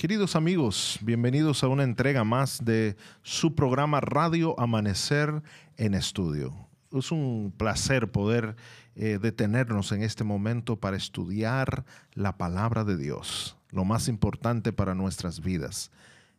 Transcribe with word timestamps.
Queridos 0.00 0.34
amigos, 0.34 0.98
bienvenidos 1.02 1.62
a 1.62 1.68
una 1.68 1.82
entrega 1.82 2.24
más 2.24 2.64
de 2.64 2.96
su 3.20 3.54
programa 3.54 4.00
Radio 4.00 4.58
Amanecer 4.58 5.42
en 5.76 5.92
Estudio. 5.92 6.54
Es 6.90 7.12
un 7.12 7.52
placer 7.54 8.10
poder 8.10 8.56
eh, 8.96 9.18
detenernos 9.20 9.92
en 9.92 10.02
este 10.02 10.24
momento 10.24 10.80
para 10.80 10.96
estudiar 10.96 11.84
la 12.14 12.38
palabra 12.38 12.84
de 12.84 12.96
Dios, 12.96 13.58
lo 13.68 13.84
más 13.84 14.08
importante 14.08 14.72
para 14.72 14.94
nuestras 14.94 15.42
vidas. 15.42 15.90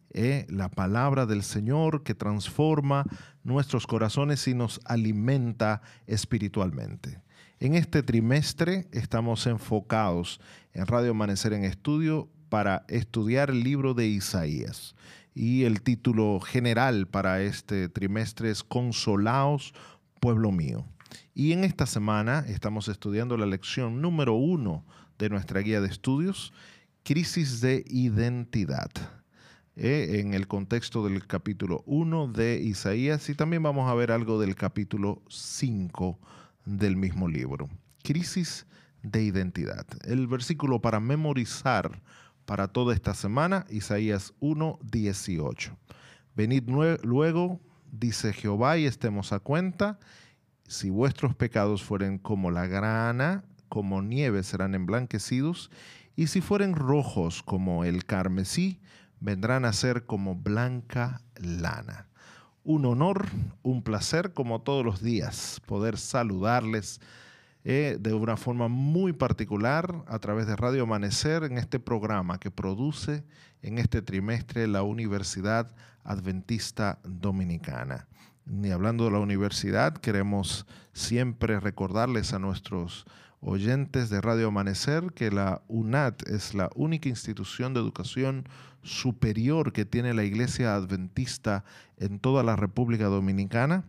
Eh, 0.10 0.48
la 0.50 0.70
palabra 0.70 1.28
del 1.28 1.44
Señor 1.44 2.02
que 2.02 2.16
transforma 2.16 3.06
nuestros 3.44 3.86
corazones 3.86 4.48
y 4.48 4.56
nos 4.56 4.82
alimenta 4.86 5.84
espiritualmente. 6.08 7.22
En 7.60 7.76
este 7.76 8.02
trimestre 8.02 8.88
estamos 8.92 9.46
enfocados 9.46 10.42
en 10.74 10.88
Radio 10.88 11.12
Amanecer 11.12 11.54
en 11.54 11.64
Estudio 11.64 12.28
para 12.52 12.84
estudiar 12.90 13.50
el 13.50 13.64
libro 13.64 13.94
de 13.94 14.08
Isaías. 14.08 14.94
Y 15.34 15.64
el 15.64 15.82
título 15.82 16.42
general 16.42 17.08
para 17.08 17.42
este 17.42 17.88
trimestre 17.88 18.52
es 18.52 18.62
Consolaos, 18.62 19.74
pueblo 20.20 20.52
mío. 20.52 20.86
Y 21.34 21.54
en 21.54 21.64
esta 21.64 21.86
semana 21.86 22.44
estamos 22.50 22.90
estudiando 22.90 23.38
la 23.38 23.46
lección 23.46 24.02
número 24.02 24.34
uno 24.34 24.84
de 25.18 25.30
nuestra 25.30 25.62
guía 25.62 25.80
de 25.80 25.88
estudios, 25.88 26.52
Crisis 27.04 27.62
de 27.62 27.86
Identidad, 27.88 28.92
eh, 29.78 30.20
en 30.20 30.34
el 30.34 30.46
contexto 30.48 31.08
del 31.08 31.26
capítulo 31.26 31.84
1 31.86 32.28
de 32.34 32.60
Isaías 32.60 33.30
y 33.30 33.34
también 33.34 33.64
vamos 33.64 33.90
a 33.90 33.94
ver 33.94 34.12
algo 34.12 34.42
del 34.42 34.56
capítulo 34.56 35.22
5 35.30 36.20
del 36.66 36.98
mismo 36.98 37.30
libro. 37.30 37.70
Crisis 38.04 38.66
de 39.04 39.24
Identidad. 39.24 39.86
El 40.04 40.28
versículo 40.28 40.82
para 40.82 41.00
memorizar 41.00 42.02
para 42.46 42.68
toda 42.68 42.94
esta 42.94 43.14
semana, 43.14 43.66
Isaías 43.70 44.34
1, 44.40 44.80
18. 44.84 45.78
Venid 46.36 46.70
luego, 47.04 47.60
dice 47.92 48.34
Jehová, 48.34 48.78
y 48.78 48.86
estemos 48.86 49.34
a 49.34 49.40
cuenta, 49.40 50.00
si 50.68 50.90
vuestros 50.90 51.36
pecados 51.36 51.84
fueren 51.84 52.18
como 52.18 52.52
la 52.52 52.68
grana, 52.68 53.44
como 53.70 54.02
nieve 54.02 54.44
serán 54.44 54.76
emblanquecidos, 54.76 55.72
y 56.16 56.28
si 56.28 56.42
fueren 56.42 56.76
rojos 56.76 57.44
como 57.44 57.84
el 57.86 58.06
carmesí, 58.06 58.80
vendrán 59.20 59.66
a 59.66 59.74
ser 59.74 60.06
como 60.06 60.36
blanca 60.36 61.22
lana. 61.36 62.08
Un 62.64 62.86
honor, 62.86 63.28
un 63.64 63.82
placer 63.82 64.34
como 64.34 64.62
todos 64.62 64.86
los 64.86 65.02
días 65.02 65.62
poder 65.66 65.98
saludarles 65.98 67.02
eh, 67.64 67.98
de 68.00 68.14
una 68.14 68.38
forma 68.38 68.68
muy 68.68 69.14
particular 69.14 70.04
a 70.08 70.20
través 70.20 70.48
de 70.48 70.56
Radio 70.56 70.84
Amanecer 70.84 71.44
en 71.44 71.58
este 71.58 71.80
programa 71.80 72.40
que 72.40 72.50
produce 72.50 73.24
en 73.62 73.78
este 73.78 74.02
trimestre 74.02 74.68
la 74.68 74.82
Universidad 74.82 75.72
Adventista 76.04 77.00
Dominicana. 77.04 78.08
Ni 78.46 78.72
hablando 78.72 79.06
de 79.06 79.12
la 79.12 79.20
universidad, 79.20 79.94
queremos 79.94 80.66
siempre 80.94 81.60
recordarles 81.60 82.34
a 82.34 82.40
nuestros 82.40 83.06
oyentes 83.42 84.10
de 84.10 84.22
Radio 84.22 84.48
Amanecer 84.48 85.12
que 85.14 85.30
la 85.32 85.62
UNAT 85.68 86.28
es 86.28 86.54
la 86.54 86.70
única 86.76 87.10
institución 87.10 87.74
de 87.74 87.80
educación 87.80 88.48
superior 88.84 89.74
que 89.74 89.86
tiene 89.86 90.14
la 90.14 90.24
Iglesia 90.24 90.76
Adventista 90.76 91.64
en 91.98 92.20
toda 92.20 92.44
la 92.44 92.56
República 92.56 93.06
Dominicana 93.06 93.86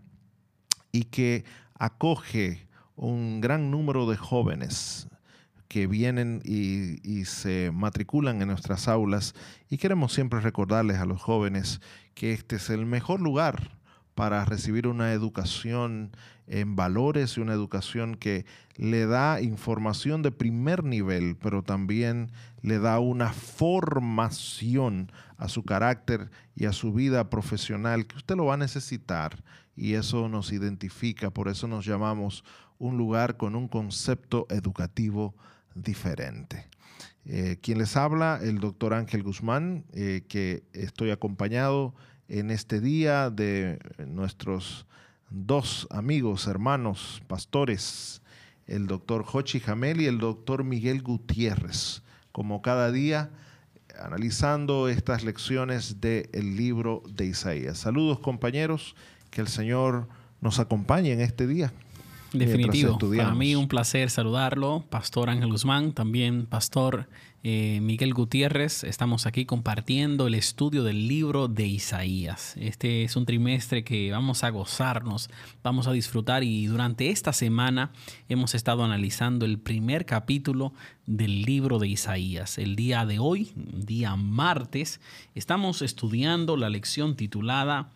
y 0.90 1.04
que 1.04 1.44
acoge 1.78 2.66
un 2.96 3.40
gran 3.40 3.70
número 3.70 4.08
de 4.08 4.16
jóvenes 4.16 5.08
que 5.72 5.86
vienen 5.86 6.42
y, 6.44 7.24
se 7.24 7.70
matriculan 7.72 8.42
en 8.42 8.48
nuestras 8.48 8.88
aulas. 8.88 9.34
Y 9.70 9.78
queremos 9.78 10.12
siempre 10.12 10.40
recordarles 10.40 10.98
a 10.98 11.06
los 11.06 11.22
jóvenes 11.22 11.80
que 12.14 12.34
este 12.34 12.56
es 12.56 12.68
el 12.68 12.84
mejor 12.84 13.20
lugar 13.20 13.78
para 14.14 14.44
recibir 14.44 14.86
una 14.86 15.12
educación 15.12 16.14
en 16.46 16.76
valores 16.76 17.38
y 17.38 17.40
una 17.40 17.54
educación 17.54 18.16
que 18.16 18.44
le 18.76 19.06
da 19.06 19.40
información 19.40 20.20
de 20.20 20.30
primer 20.30 20.84
nivel, 20.84 21.36
pero 21.40 21.62
también 21.62 22.30
le 22.60 22.78
da 22.78 22.98
una 22.98 23.32
formación 23.32 25.10
a 25.38 25.48
su 25.48 25.62
carácter 25.62 26.30
y 26.54 26.66
a 26.66 26.72
su 26.72 26.92
vida 26.92 27.30
profesional 27.30 28.06
que 28.06 28.16
usted 28.16 28.36
lo 28.36 28.44
va 28.44 28.54
a 28.54 28.58
necesitar. 28.58 29.42
Y 29.74 29.94
eso 29.94 30.28
nos 30.28 30.52
identifica, 30.52 31.30
por 31.30 31.48
eso 31.48 31.66
nos 31.66 31.86
llamamos 31.86 32.44
un 32.82 32.98
lugar 32.98 33.36
con 33.36 33.54
un 33.54 33.68
concepto 33.68 34.46
educativo 34.50 35.34
diferente. 35.76 36.68
Eh, 37.24 37.58
quien 37.62 37.78
les 37.78 37.96
habla, 37.96 38.40
el 38.42 38.58
doctor 38.58 38.92
Ángel 38.92 39.22
Guzmán, 39.22 39.84
eh, 39.92 40.24
que 40.28 40.64
estoy 40.72 41.12
acompañado 41.12 41.94
en 42.26 42.50
este 42.50 42.80
día 42.80 43.30
de 43.30 43.78
nuestros 44.08 44.86
dos 45.30 45.86
amigos, 45.90 46.48
hermanos, 46.48 47.22
pastores, 47.28 48.20
el 48.66 48.88
doctor 48.88 49.22
Jochi 49.22 49.60
Jamel 49.60 50.00
y 50.00 50.06
el 50.06 50.18
doctor 50.18 50.64
Miguel 50.64 51.02
Gutiérrez, 51.02 52.02
como 52.32 52.62
cada 52.62 52.90
día 52.90 53.30
analizando 54.02 54.88
estas 54.88 55.22
lecciones 55.22 56.00
del 56.00 56.56
libro 56.56 57.04
de 57.08 57.26
Isaías. 57.26 57.78
Saludos 57.78 58.18
compañeros, 58.18 58.96
que 59.30 59.40
el 59.40 59.46
Señor 59.46 60.08
nos 60.40 60.58
acompañe 60.58 61.12
en 61.12 61.20
este 61.20 61.46
día. 61.46 61.72
Definitivo. 62.32 62.98
Para 62.98 63.34
mí 63.34 63.54
un 63.54 63.68
placer 63.68 64.10
saludarlo, 64.10 64.84
Pastor 64.88 65.28
Ángel 65.28 65.50
Guzmán, 65.50 65.92
también 65.92 66.46
Pastor 66.46 67.08
eh, 67.42 67.80
Miguel 67.82 68.14
Gutiérrez. 68.14 68.84
Estamos 68.84 69.26
aquí 69.26 69.44
compartiendo 69.44 70.26
el 70.26 70.34
estudio 70.34 70.82
del 70.84 71.08
libro 71.08 71.48
de 71.48 71.66
Isaías. 71.66 72.54
Este 72.56 73.02
es 73.02 73.16
un 73.16 73.26
trimestre 73.26 73.84
que 73.84 74.10
vamos 74.12 74.44
a 74.44 74.50
gozarnos, 74.50 75.28
vamos 75.62 75.86
a 75.88 75.92
disfrutar 75.92 76.44
y 76.44 76.66
durante 76.66 77.10
esta 77.10 77.32
semana 77.32 77.92
hemos 78.28 78.54
estado 78.54 78.84
analizando 78.84 79.44
el 79.44 79.58
primer 79.58 80.06
capítulo 80.06 80.72
del 81.06 81.42
libro 81.42 81.78
de 81.78 81.88
Isaías. 81.88 82.58
El 82.58 82.76
día 82.76 83.04
de 83.04 83.18
hoy, 83.18 83.52
día 83.56 84.16
martes, 84.16 85.00
estamos 85.34 85.82
estudiando 85.82 86.56
la 86.56 86.70
lección 86.70 87.16
titulada 87.16 87.90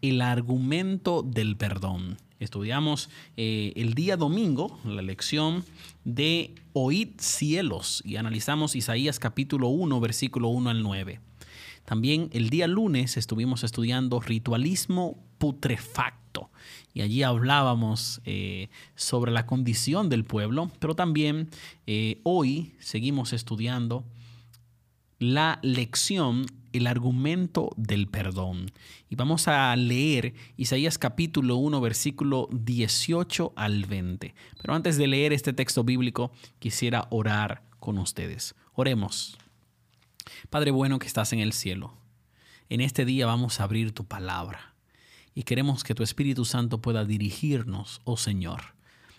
El 0.00 0.22
argumento 0.22 1.22
del 1.22 1.56
perdón. 1.56 2.16
Estudiamos 2.42 3.08
eh, 3.36 3.72
el 3.76 3.94
día 3.94 4.16
domingo 4.16 4.80
la 4.84 5.00
lección 5.00 5.64
de 6.04 6.56
Oíd 6.72 7.10
cielos 7.18 8.02
y 8.04 8.16
analizamos 8.16 8.74
Isaías 8.74 9.20
capítulo 9.20 9.68
1, 9.68 10.00
versículo 10.00 10.48
1 10.48 10.70
al 10.70 10.82
9. 10.82 11.20
También 11.84 12.30
el 12.32 12.50
día 12.50 12.66
lunes 12.66 13.16
estuvimos 13.16 13.62
estudiando 13.62 14.18
ritualismo 14.18 15.22
putrefacto 15.38 16.50
y 16.92 17.02
allí 17.02 17.22
hablábamos 17.22 18.20
eh, 18.24 18.70
sobre 18.96 19.30
la 19.30 19.46
condición 19.46 20.08
del 20.08 20.24
pueblo, 20.24 20.72
pero 20.80 20.96
también 20.96 21.48
eh, 21.86 22.20
hoy 22.24 22.74
seguimos 22.80 23.32
estudiando 23.32 24.04
la 25.20 25.60
lección 25.62 26.46
el 26.72 26.86
argumento 26.86 27.70
del 27.76 28.08
perdón. 28.08 28.70
Y 29.08 29.16
vamos 29.16 29.48
a 29.48 29.74
leer 29.76 30.34
Isaías 30.56 30.98
capítulo 30.98 31.56
1, 31.56 31.80
versículo 31.80 32.48
18 32.52 33.52
al 33.56 33.86
20. 33.86 34.34
Pero 34.60 34.74
antes 34.74 34.96
de 34.96 35.06
leer 35.06 35.32
este 35.32 35.52
texto 35.52 35.84
bíblico, 35.84 36.32
quisiera 36.58 37.06
orar 37.10 37.62
con 37.80 37.98
ustedes. 37.98 38.54
Oremos. 38.74 39.38
Padre 40.50 40.70
bueno 40.70 40.98
que 40.98 41.06
estás 41.06 41.32
en 41.32 41.40
el 41.40 41.52
cielo, 41.52 41.94
en 42.68 42.80
este 42.80 43.04
día 43.04 43.26
vamos 43.26 43.60
a 43.60 43.64
abrir 43.64 43.92
tu 43.92 44.04
palabra 44.04 44.74
y 45.34 45.42
queremos 45.42 45.82
que 45.82 45.94
tu 45.94 46.02
Espíritu 46.02 46.44
Santo 46.44 46.80
pueda 46.80 47.04
dirigirnos, 47.04 48.00
oh 48.04 48.16
Señor 48.16 48.71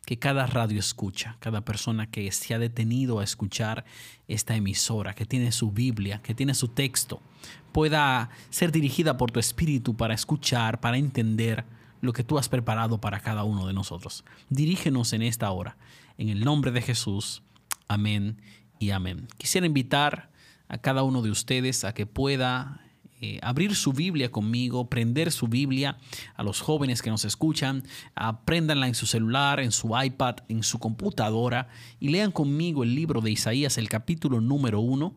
que 0.05 0.19
cada 0.19 0.45
radio 0.45 0.79
escucha, 0.79 1.37
cada 1.39 1.61
persona 1.61 2.09
que 2.09 2.31
se 2.31 2.53
ha 2.53 2.59
detenido 2.59 3.19
a 3.19 3.23
escuchar 3.23 3.85
esta 4.27 4.55
emisora, 4.55 5.13
que 5.13 5.25
tiene 5.25 5.51
su 5.51 5.71
Biblia, 5.71 6.21
que 6.21 6.35
tiene 6.35 6.53
su 6.53 6.67
texto, 6.67 7.21
pueda 7.71 8.29
ser 8.49 8.71
dirigida 8.71 9.17
por 9.17 9.31
tu 9.31 9.39
Espíritu 9.39 9.95
para 9.95 10.13
escuchar, 10.13 10.81
para 10.81 10.97
entender 10.97 11.65
lo 12.01 12.11
que 12.11 12.25
tú 12.25 12.37
has 12.37 12.49
preparado 12.49 12.99
para 12.99 13.21
cada 13.21 13.45
uno 13.45 13.65
de 13.65 13.73
nosotros. 13.73 14.25
Dirígenos 14.49 15.13
en 15.13 15.21
esta 15.21 15.49
hora. 15.51 15.77
En 16.17 16.27
el 16.27 16.43
nombre 16.43 16.71
de 16.71 16.81
Jesús. 16.81 17.41
Amén 17.87 18.41
y 18.77 18.91
amén. 18.91 19.27
Quisiera 19.37 19.65
invitar 19.65 20.29
a 20.67 20.79
cada 20.79 21.03
uno 21.03 21.21
de 21.21 21.31
ustedes 21.31 21.85
a 21.85 21.93
que 21.93 22.05
pueda 22.05 22.82
eh, 23.25 23.39
abrir 23.41 23.73
su 23.73 23.93
Biblia 23.93 24.33
conmigo, 24.33 24.89
prender 24.89 25.31
su 25.31 25.47
Biblia 25.47 25.97
a 26.35 26.43
los 26.43 26.59
jóvenes 26.59 27.01
que 27.01 27.09
nos 27.09 27.23
escuchan, 27.23 27.83
apréndanla 28.15 28.85
en 28.85 28.95
su 28.95 29.05
celular, 29.05 29.61
en 29.61 29.71
su 29.71 29.97
iPad, 29.97 30.39
en 30.49 30.61
su 30.61 30.77
computadora 30.77 31.69
y 32.01 32.09
lean 32.09 32.33
conmigo 32.33 32.83
el 32.83 32.95
libro 32.95 33.21
de 33.21 33.31
Isaías, 33.31 33.77
el 33.77 33.87
capítulo 33.87 34.41
número 34.41 34.81
1, 34.81 35.15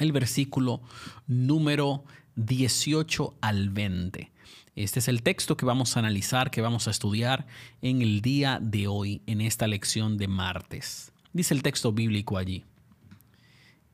el 0.00 0.12
versículo 0.12 0.82
número 1.26 2.04
18 2.36 3.38
al 3.40 3.70
20. 3.70 4.30
Este 4.76 4.98
es 4.98 5.08
el 5.08 5.22
texto 5.22 5.56
que 5.56 5.64
vamos 5.64 5.96
a 5.96 6.00
analizar, 6.00 6.50
que 6.50 6.60
vamos 6.60 6.88
a 6.88 6.90
estudiar 6.90 7.46
en 7.80 8.02
el 8.02 8.20
día 8.20 8.58
de 8.60 8.86
hoy, 8.86 9.22
en 9.26 9.40
esta 9.40 9.66
lección 9.66 10.18
de 10.18 10.28
martes. 10.28 11.10
Dice 11.32 11.54
el 11.54 11.62
texto 11.62 11.90
bíblico 11.90 12.36
allí, 12.36 12.64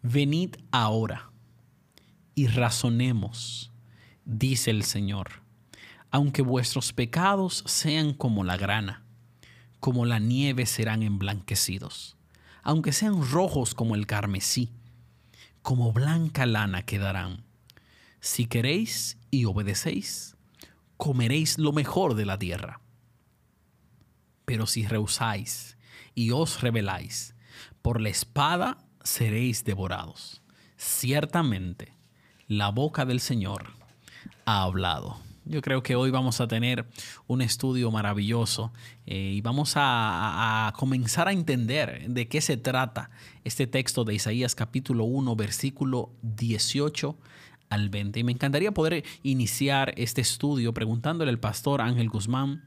venid 0.03 0.57
ahora 0.73 1.30
y 2.41 2.47
razonemos, 2.47 3.71
dice 4.25 4.71
el 4.71 4.85
Señor, 4.85 5.43
aunque 6.11 6.41
vuestros 6.41 6.95
pecados 6.95 7.63
sean 7.67 8.15
como 8.15 8.45
la 8.45 8.57
grana, 8.57 9.05
como 9.79 10.07
la 10.07 10.21
nieve 10.21 10.65
serán 10.65 11.03
emblanquecidos, 11.03 12.17
aunque 12.63 12.93
sean 12.93 13.31
rojos 13.31 13.75
como 13.75 13.95
el 13.95 14.07
carmesí, 14.07 14.73
como 15.61 15.93
blanca 15.93 16.47
lana 16.47 16.87
quedarán. 16.87 17.45
Si 18.21 18.47
queréis 18.47 19.19
y 19.31 19.45
obedecéis, 19.45 20.35
comeréis 20.97 21.59
lo 21.59 21.73
mejor 21.73 22.15
de 22.15 22.25
la 22.25 22.39
tierra. 22.39 22.81
Pero 24.47 24.67
si 24.67 24.87
rehusáis 24.87 25.77
y 26.15 26.31
os 26.31 26.63
rebeláis, 26.63 27.35
por 27.83 28.01
la 28.01 28.09
espada 28.09 28.79
seréis 29.05 29.63
devorados. 29.63 30.41
Ciertamente, 30.79 32.00
la 32.51 32.71
boca 32.71 33.05
del 33.05 33.21
Señor 33.21 33.69
ha 34.45 34.65
hablado. 34.65 35.21
Yo 35.45 35.63
creo 35.63 35.85
que 35.85 35.95
hoy 35.95 36.11
vamos 36.11 36.41
a 36.41 36.49
tener 36.49 36.85
un 37.29 37.43
estudio 37.43 37.93
maravilloso 37.93 38.73
eh, 39.07 39.35
y 39.37 39.41
vamos 39.41 39.75
a, 39.77 40.73
comenzar 40.77 41.29
a 41.29 41.33
entender 41.33 42.09
de 42.09 42.27
qué 42.27 42.41
se 42.41 42.57
trata 42.57 43.11
este 43.45 43.69
texto 43.69 44.03
de 44.03 44.15
Isaías 44.15 44.57
capítulo 44.57 45.05
1, 45.05 45.37
versículo 45.37 46.11
18 46.23 47.17
al 47.69 47.89
20. 47.89 48.19
Y 48.19 48.25
me 48.25 48.33
encantaría 48.33 48.73
poder 48.73 49.05
iniciar 49.23 49.95
este 49.97 50.21
estudio 50.21 50.75
preguntándole 50.75 51.31
al 51.31 51.39
pastor 51.39 51.81
Ángel 51.81 52.09
Guzmán 52.09 52.65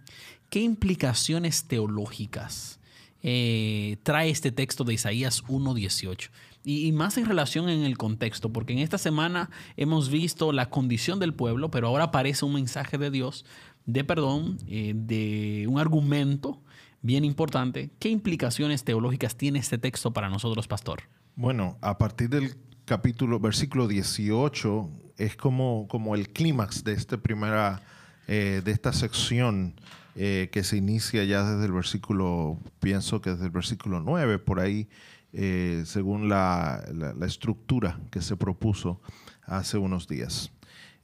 qué 0.50 0.62
implicaciones 0.62 1.68
teológicas 1.68 2.80
eh, 3.21 3.97
trae 4.03 4.30
este 4.30 4.53
texto 4.53 4.85
de 4.85 4.94
Isaías 4.94 5.44
1.18. 5.45 6.30
Y, 6.65 6.92
más 6.94 7.18
en 7.18 7.25
relación 7.25 7.68
en 7.68 7.83
el 7.83 7.98
contexto, 7.98 8.54
porque 8.54 8.74
en 8.74 8.80
esta 8.80 8.98
semana 8.98 9.50
hemos 9.75 10.10
visto 10.10 10.51
la 10.54 10.69
condición 10.69 11.19
del 11.19 11.33
pueblo, 11.33 11.69
pero 11.69 11.88
ahora 11.88 12.06
aparece 12.06 12.45
un 12.45 12.54
mensaje 12.54 12.98
de 12.98 13.12
Dios 13.12 13.45
de 13.86 14.04
perdón, 14.06 14.57
eh, 14.68 14.94
de 14.95 15.65
un 15.68 15.77
argumento 15.77 16.62
bien 17.01 17.25
importante. 17.25 17.89
¿Qué 18.00 18.10
implicaciones 18.10 18.83
teológicas 18.83 19.36
tiene 19.36 19.60
este 19.60 19.77
texto 19.77 20.13
para 20.13 20.30
nosotros, 20.30 20.68
pastor? 20.68 21.04
Bueno, 21.36 21.77
a 21.81 21.98
partir 21.98 22.30
del 22.30 22.56
capítulo, 22.86 23.39
versículo 23.39 23.88
18, 23.88 24.89
es 25.18 25.36
como, 25.36 25.88
como 25.89 26.16
el 26.16 26.30
clímax 26.30 26.83
de, 26.83 26.94
este 26.94 27.18
primera, 27.18 27.81
eh, 28.27 28.62
de 28.63 28.71
esta 28.71 28.94
sección 28.94 29.75
eh, 30.16 30.50
que 30.51 30.63
se 30.63 30.77
inicia 30.77 31.24
ya 31.24 31.44
desde 31.44 31.66
el 31.66 31.71
versículo, 31.71 32.59
pienso 32.80 33.19
que 33.21 33.31
desde 33.31 33.45
el 33.45 33.51
versículo 33.51 34.00
9, 34.00 34.39
por 34.39 34.59
ahí, 34.59 34.88
eh, 35.33 35.83
según 35.85 36.30
la, 36.30 36.83
estructura 37.25 38.00
que 38.12 38.21
se 38.21 38.38
propuso 38.38 39.01
hace 39.44 39.77
unos 39.77 40.07
días. 40.07 40.51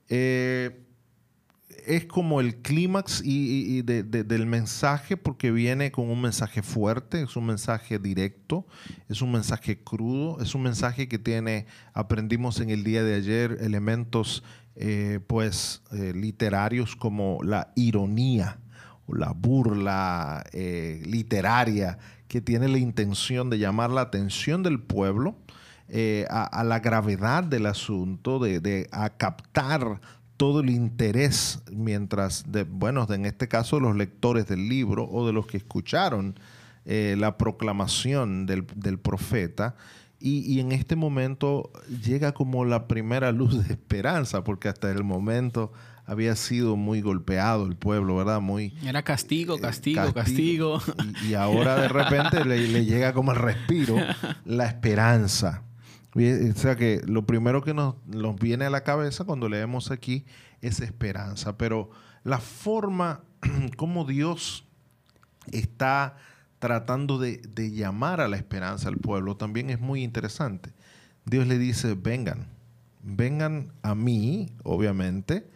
Eh, 0.07 0.85
es 1.85 2.05
como 2.05 2.39
el 2.39 2.57
clímax 2.57 3.21
y, 3.23 3.81
del 3.81 4.45
mensaje 4.45 5.17
porque 5.17 5.51
viene 5.51 5.91
con 5.91 6.09
un 6.09 6.21
mensaje 6.21 6.61
fuerte, 6.61 7.23
es 7.23 7.35
un 7.35 7.47
mensaje 7.47 7.97
directo, 7.97 8.67
es 9.07 9.21
un 9.21 9.31
mensaje 9.31 9.81
crudo, 9.81 10.39
es 10.41 10.53
un 10.53 10.63
mensaje 10.63 11.07
que 11.07 11.17
tiene, 11.17 11.65
aprendimos 11.93 12.59
en 12.59 12.69
el 12.69 12.83
día 12.83 13.03
de 13.03 13.15
ayer, 13.15 13.57
elementos 13.61 14.43
pues 15.27 15.81
literarios 16.13 16.95
como 16.95 17.39
la 17.43 17.73
ironía, 17.75 18.59
la 19.13 19.31
burla 19.31 20.43
eh, 20.51 21.01
literaria 21.05 21.97
que 22.29 22.39
tiene 22.39 22.69
la 22.69 22.77
intención 22.77 23.49
de 23.49 23.57
llamar 23.57 23.89
la 23.89 24.01
atención 24.01 24.63
del 24.63 24.79
pueblo 24.79 25.35
eh, 25.89 26.27
a, 26.29 26.63
la 26.63 26.79
gravedad 26.79 27.43
del 27.43 27.65
asunto, 27.65 28.37
de, 28.37 28.87
a 28.91 29.09
captar 29.09 29.99
todo 30.37 30.59
el 30.59 30.69
interés 30.69 31.63
mientras, 31.71 32.49
de, 32.51 32.63
bueno, 32.63 33.07
en 33.09 33.25
este 33.25 33.47
caso 33.47 33.79
los 33.79 33.95
lectores 33.95 34.47
del 34.47 34.69
libro 34.69 35.09
o 35.09 35.25
de 35.25 35.33
los 35.33 35.47
que 35.47 35.57
escucharon 35.57 36.39
eh, 36.85 37.15
la 37.17 37.37
proclamación 37.39 38.45
del, 38.45 38.63
profeta. 38.99 39.75
Y, 40.19 40.41
y, 40.41 40.59
en 40.59 40.71
este 40.71 40.95
momento 40.95 41.71
llega 42.03 42.33
como 42.33 42.63
la 42.63 42.87
primera 42.87 43.31
luz 43.31 43.67
de 43.67 43.73
esperanza, 43.73 44.43
porque 44.43 44.67
hasta 44.67 44.91
el 44.91 45.03
momento 45.03 45.73
había 46.09 46.35
sido 46.35 46.75
muy 46.75 47.01
golpeado 47.01 47.67
el 47.67 47.75
pueblo, 47.75 48.15
¿verdad? 48.15 48.41
Muy, 48.41 48.73
Era 48.83 49.03
castigo, 49.03 49.57
eh, 49.57 49.61
castigo, 49.61 50.11
castigo. 50.11 50.81
Y, 51.29 51.35
ahora 51.35 51.75
de 51.75 51.87
repente 51.87 52.43
le, 52.45 52.83
llega 52.83 53.13
como 53.13 53.31
el 53.31 53.37
respiro, 53.37 53.95
la 54.45 54.65
esperanza. 54.65 55.61
O 56.15 56.55
sea 56.55 56.75
que 56.75 57.01
lo 57.05 57.27
primero 57.27 57.61
que 57.61 57.75
nos, 57.75 57.93
viene 58.39 58.65
a 58.65 58.71
la 58.71 58.83
cabeza 58.83 59.23
cuando 59.23 59.47
leemos 59.49 59.91
aquí 59.91 60.25
es 60.61 60.79
esperanza, 60.79 61.59
pero 61.59 61.91
la 62.23 62.39
forma 62.39 63.21
como 63.77 64.03
Dios 64.03 64.65
está 65.51 66.17
tratando 66.57 67.19
de, 67.19 67.37
de 67.37 67.69
llamar 67.69 68.19
a 68.19 68.27
la 68.27 68.37
esperanza 68.37 68.89
al 68.89 68.97
pueblo 68.97 69.37
también 69.37 69.69
es 69.69 69.79
muy 69.79 70.01
interesante. 70.01 70.73
Dios 71.25 71.45
le 71.45 71.59
dice, 71.59 71.93
vengan, 71.93 72.47
vengan 73.03 73.73
a 73.83 73.93
mí, 73.93 74.55
obviamente, 74.63 75.47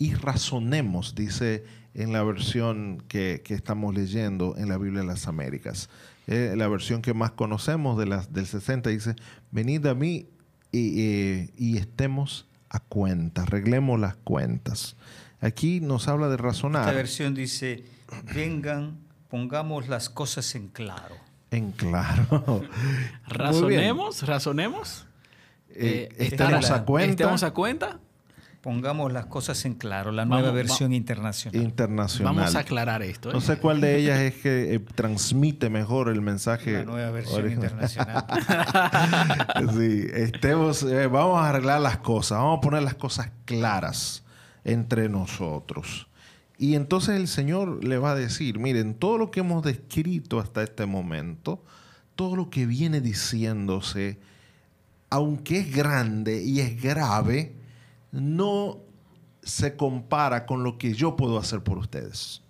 y 0.00 0.14
razonemos, 0.14 1.14
dice 1.14 1.62
en 1.92 2.14
la 2.14 2.22
versión 2.24 3.04
que, 3.06 3.42
estamos 3.48 3.94
leyendo 3.94 4.56
en 4.56 4.70
la 4.70 4.78
Biblia 4.78 5.02
de 5.02 5.06
las 5.06 5.28
Américas. 5.28 5.90
Eh, 6.26 6.54
la 6.56 6.68
versión 6.68 7.02
que 7.02 7.12
más 7.12 7.32
conocemos 7.32 7.98
de 7.98 8.06
las, 8.06 8.32
del 8.32 8.46
60 8.46 8.88
dice, 8.88 9.14
venid 9.50 9.84
a 9.86 9.94
mí 9.94 10.26
y, 10.72 11.76
estemos 11.76 12.46
a 12.70 12.80
cuenta, 12.80 13.42
arreglemos 13.42 14.00
las 14.00 14.16
cuentas. 14.16 14.96
Aquí 15.42 15.80
nos 15.80 16.08
habla 16.08 16.30
de 16.30 16.38
razonar. 16.38 16.84
Esta 16.84 16.96
versión 16.96 17.34
dice, 17.34 17.84
vengan, 18.34 19.00
pongamos 19.28 19.88
las 19.88 20.08
cosas 20.08 20.54
en 20.54 20.68
claro. 20.68 21.16
En 21.50 21.72
claro. 21.72 22.62
razonemos, 23.26 24.22
razonemos. 24.22 25.06
Eh, 25.68 26.08
eh, 26.12 26.26
estemos 26.26 26.70
a 26.70 26.86
cuenta. 26.86 27.10
Estemos 27.10 27.42
a 27.42 27.50
cuenta. 27.50 28.00
Pongamos 28.60 29.10
las 29.10 29.24
cosas 29.24 29.64
en 29.64 29.72
claro, 29.72 30.12
la 30.12 30.26
nueva 30.26 30.50
versión 30.50 30.92
internacional. 30.92 31.62
Internacional. 31.62 32.34
Vamos 32.34 32.54
a 32.54 32.58
aclarar 32.58 33.02
esto. 33.02 33.30
¿eh? 33.30 33.32
No 33.32 33.40
sé 33.40 33.56
cuál 33.56 33.80
de 33.80 33.96
ellas 33.96 34.18
es 34.18 34.34
que 34.34 34.74
eh, 34.74 34.78
transmite 34.78 35.70
mejor 35.70 36.10
el 36.10 36.20
mensaje. 36.20 36.72
La 36.72 36.84
nueva 36.84 37.10
versión 37.10 37.50
internacional. 37.50 38.26
sí, 39.74 40.06
estemos, 40.12 40.82
eh, 40.82 41.06
vamos 41.06 41.40
a 41.40 41.48
arreglar 41.48 41.80
las 41.80 41.98
cosas, 41.98 42.36
vamos 42.36 42.58
a 42.58 42.60
poner 42.60 42.82
las 42.82 42.96
cosas 42.96 43.30
claras 43.46 44.24
entre 44.64 45.08
nosotros. 45.08 46.08
Y 46.58 46.74
entonces 46.74 47.16
el 47.16 47.28
Señor 47.28 47.82
le 47.82 47.96
va 47.96 48.10
a 48.10 48.14
decir, 48.14 48.58
miren, 48.58 48.92
todo 48.92 49.16
lo 49.16 49.30
que 49.30 49.40
hemos 49.40 49.64
descrito 49.64 50.38
hasta 50.38 50.62
este 50.62 50.84
momento, 50.84 51.64
todo 52.14 52.36
lo 52.36 52.50
que 52.50 52.66
viene 52.66 53.00
diciéndose, 53.00 54.18
aunque 55.08 55.60
es 55.60 55.74
grande 55.74 56.42
y 56.42 56.60
es 56.60 56.82
grave, 56.82 57.54
no 58.12 58.78
se 59.42 59.76
compara 59.76 60.46
con 60.46 60.62
lo 60.62 60.78
que 60.78 60.94
yo 60.94 61.16
puedo 61.16 61.38
hacer 61.38 61.62
por 61.62 61.78
ustedes. 61.78 62.42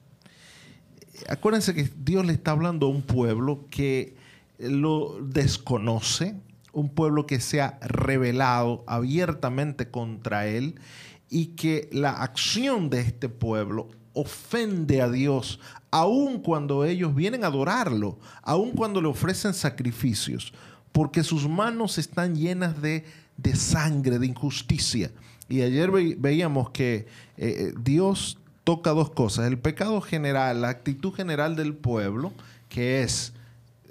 Acuérdense 1.29 1.75
que 1.75 1.91
Dios 1.97 2.25
le 2.25 2.33
está 2.33 2.53
hablando 2.53 2.87
a 2.87 2.91
un 2.91 3.03
pueblo 3.03 3.67
que 3.71 4.17
lo 4.59 5.19
desconoce, 5.23 6.35
un 6.73 6.89
pueblo 6.89 7.27
que 7.27 7.41
se 7.41 7.61
ha 7.61 7.79
rebelado 7.83 8.85
abiertamente 8.87 9.91
contra 9.91 10.47
él 10.47 10.81
y 11.29 11.47
que 11.49 11.89
la 11.93 12.11
acción 12.11 12.91
de 12.91 13.01
este 13.01 13.29
pueblo 13.29 13.89
ofende 14.13 15.01
a 15.03 15.09
Dios, 15.09 15.61
aun 15.91 16.41
cuando 16.41 16.85
ellos 16.85 17.15
vienen 17.15 17.45
a 17.45 17.49
adorarlo, 17.49 18.19
aun 18.43 18.73
cuando 18.73 19.01
le 19.01 19.09
ofrecen 19.09 19.55
sacrificios, 19.55 20.53
porque 20.93 21.23
sus 21.23 21.49
manos 21.49 21.99
están 21.99 22.35
llenas 22.35 22.81
de, 22.83 23.05
de 23.37 23.55
sangre, 23.55 24.19
de 24.19 24.27
injusticia. 24.27 25.11
Y 25.51 25.63
ayer 25.63 25.91
veíamos 25.91 26.71
que 26.71 26.95
eh, 26.95 27.07
eh, 27.37 27.75
Dios 27.83 28.39
toca 28.63 28.91
dos 28.91 29.11
cosas. 29.11 29.49
El 29.49 29.59
pecado 29.59 30.01
general, 30.01 30.63
la 30.63 30.69
actitud 30.69 31.13
general 31.13 31.57
del 31.57 31.75
pueblo, 31.75 32.33
que 32.69 33.03
es, 33.03 33.33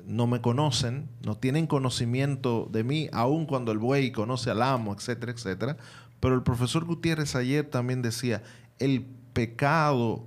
no 0.05 0.25
me 0.25 0.39
conocen, 0.39 1.09
no 1.21 1.35
tienen 1.35 1.67
conocimiento 1.67 2.69
de 2.71 2.85
mí, 2.85 3.09
aun 3.11 3.45
cuando 3.45 3.73
el 3.73 3.77
buey 3.77 4.13
conoce 4.13 4.49
al 4.49 4.61
amo, 4.61 4.93
etcétera, 4.93 5.33
etcétera. 5.33 5.75
Pero 6.21 6.33
el 6.35 6.43
profesor 6.43 6.85
Gutiérrez 6.85 7.35
ayer 7.35 7.65
también 7.65 8.01
decía, 8.01 8.41
el 8.79 9.05
pecado 9.33 10.25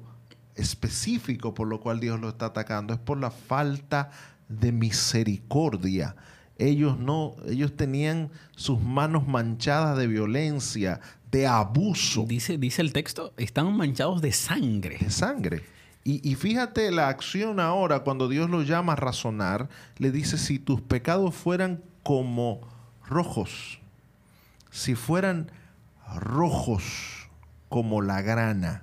específico 0.54 1.54
por 1.54 1.66
lo 1.66 1.80
cual 1.80 1.98
Dios 1.98 2.20
lo 2.20 2.28
está 2.28 2.46
atacando 2.46 2.92
es 2.92 3.00
por 3.00 3.16
la 3.16 3.30
falta 3.30 4.10
de 4.50 4.70
misericordia 4.70 6.14
ellos 6.58 6.98
no, 6.98 7.34
ellos 7.46 7.76
tenían 7.76 8.30
sus 8.56 8.80
manos 8.80 9.26
manchadas 9.26 9.98
de 9.98 10.06
violencia, 10.06 11.00
de 11.32 11.46
abuso. 11.46 12.24
Dice, 12.28 12.58
dice 12.58 12.82
el 12.82 12.92
texto, 12.92 13.32
están 13.36 13.74
manchados 13.76 14.22
de 14.22 14.32
sangre. 14.32 14.98
De 14.98 15.10
sangre. 15.10 15.64
Y, 16.04 16.34
fíjate 16.34 16.90
la 16.90 17.08
acción 17.08 17.60
ahora, 17.60 18.00
cuando 18.00 18.28
Dios 18.28 18.50
lo 18.50 18.62
llama 18.62 18.94
a 18.94 18.96
razonar, 18.96 19.68
le 19.98 20.10
dice, 20.10 20.36
si 20.36 20.58
tus 20.58 20.80
pecados 20.80 21.32
fueran 21.32 21.80
como 22.02 22.60
rojos, 23.08 23.78
si 24.72 24.96
fueran 24.96 25.52
rojos 26.16 27.28
como 27.68 28.02
la 28.02 28.20
grana. 28.20 28.82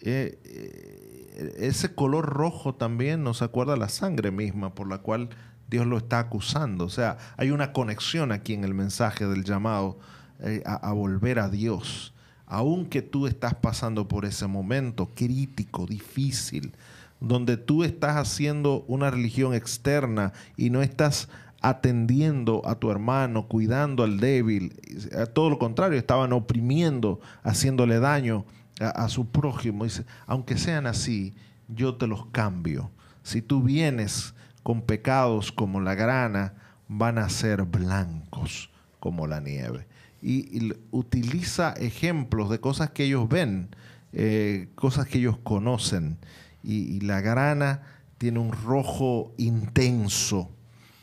Eh, 0.00 0.36
eh, 0.44 1.54
ese 1.58 1.94
color 1.94 2.26
rojo 2.26 2.74
también 2.74 3.22
nos 3.22 3.40
acuerda 3.40 3.74
a 3.74 3.76
la 3.76 3.88
sangre 3.88 4.32
misma 4.32 4.74
por 4.74 4.88
la 4.88 4.98
cual 4.98 5.28
Dios 5.68 5.86
lo 5.86 5.96
está 5.96 6.18
acusando. 6.18 6.86
O 6.86 6.90
sea, 6.90 7.18
hay 7.36 7.52
una 7.52 7.72
conexión 7.72 8.32
aquí 8.32 8.52
en 8.52 8.64
el 8.64 8.74
mensaje 8.74 9.26
del 9.26 9.44
llamado 9.44 10.00
eh, 10.42 10.62
a, 10.64 10.92
volver 10.92 11.38
a 11.38 11.48
Dios. 11.48 12.14
Aunque 12.46 13.02
tú 13.02 13.26
estás 13.26 13.54
pasando 13.54 14.08
por 14.08 14.24
ese 14.24 14.46
momento 14.46 15.10
crítico, 15.14 15.86
difícil, 15.86 16.72
donde 17.20 17.56
tú 17.56 17.84
estás 17.84 18.16
haciendo 18.16 18.84
una 18.88 19.10
religión 19.10 19.54
externa 19.54 20.32
y 20.56 20.70
no 20.70 20.82
estás 20.82 21.28
atendiendo 21.60 22.62
a 22.64 22.76
tu 22.76 22.90
hermano, 22.90 23.46
cuidando 23.46 24.02
al 24.02 24.18
débil. 24.18 24.74
A 25.16 25.26
todo 25.26 25.50
lo 25.50 25.58
contrario, 25.58 25.98
estaban 25.98 26.32
oprimiendo, 26.32 27.20
haciéndole 27.42 28.00
daño 28.00 28.46
a, 28.80 29.08
su 29.08 29.26
prójimo. 29.26 29.84
Aunque 30.26 30.56
sean 30.56 30.86
así, 30.86 31.34
yo 31.68 31.96
te 31.96 32.06
los 32.06 32.26
cambio. 32.26 32.90
Si 33.22 33.42
tú 33.42 33.62
vienes 33.62 34.34
con 34.62 34.82
pecados 34.82 35.52
como 35.52 35.80
la 35.80 35.94
grana, 35.94 36.54
van 36.88 37.18
a 37.18 37.28
ser 37.28 37.64
blancos 37.64 38.70
como 38.98 39.26
la 39.26 39.40
nieve. 39.40 39.86
Y, 40.22 40.72
utiliza 40.90 41.72
ejemplos 41.72 42.50
de 42.50 42.60
cosas 42.60 42.90
que 42.90 43.04
ellos 43.04 43.28
ven, 43.28 43.74
eh, 44.12 44.68
cosas 44.74 45.06
que 45.06 45.18
ellos 45.18 45.38
conocen. 45.42 46.18
y 46.62 47.00
la 47.00 47.22
grana 47.22 47.82
tiene 48.18 48.38
un 48.38 48.52
rojo 48.52 49.32
intenso 49.38 50.50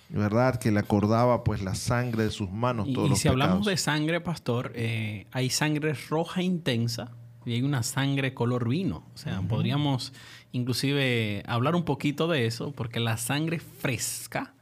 ¿verdad? 0.10 0.60
Que 0.60 0.72
le 0.72 0.80
acordaba 0.80 1.44
pues 1.44 1.62
la 1.62 1.76
sangre 1.76 2.24
de 2.24 2.32
sus 2.32 2.52
manos. 2.52 2.92
Todos 2.94 3.12
y, 3.12 3.16
si 3.16 3.28
hablamos 3.28 3.66
de 3.66 3.78
sangre, 3.78 4.22
pastor, 4.22 4.72
eh, 4.76 5.28
hay 5.32 5.50
sangre 5.50 5.94
roja 6.10 6.42
intensa 6.42 7.12
y 7.46 7.54
hay 7.54 7.62
una 7.62 7.84
sangre 7.84 8.34
color 8.34 8.68
vino. 8.70 9.06
O 9.14 9.18
sea, 9.18 9.42
podríamos 9.42 10.14
inclusive 10.52 11.44
hablar 11.48 11.76
un 11.76 11.84
poquito 11.84 12.28
de 12.28 12.46
eso, 12.46 12.72
porque 12.72 13.00
la 13.00 13.18
sangre 13.18 13.60
fresca, 13.60 14.54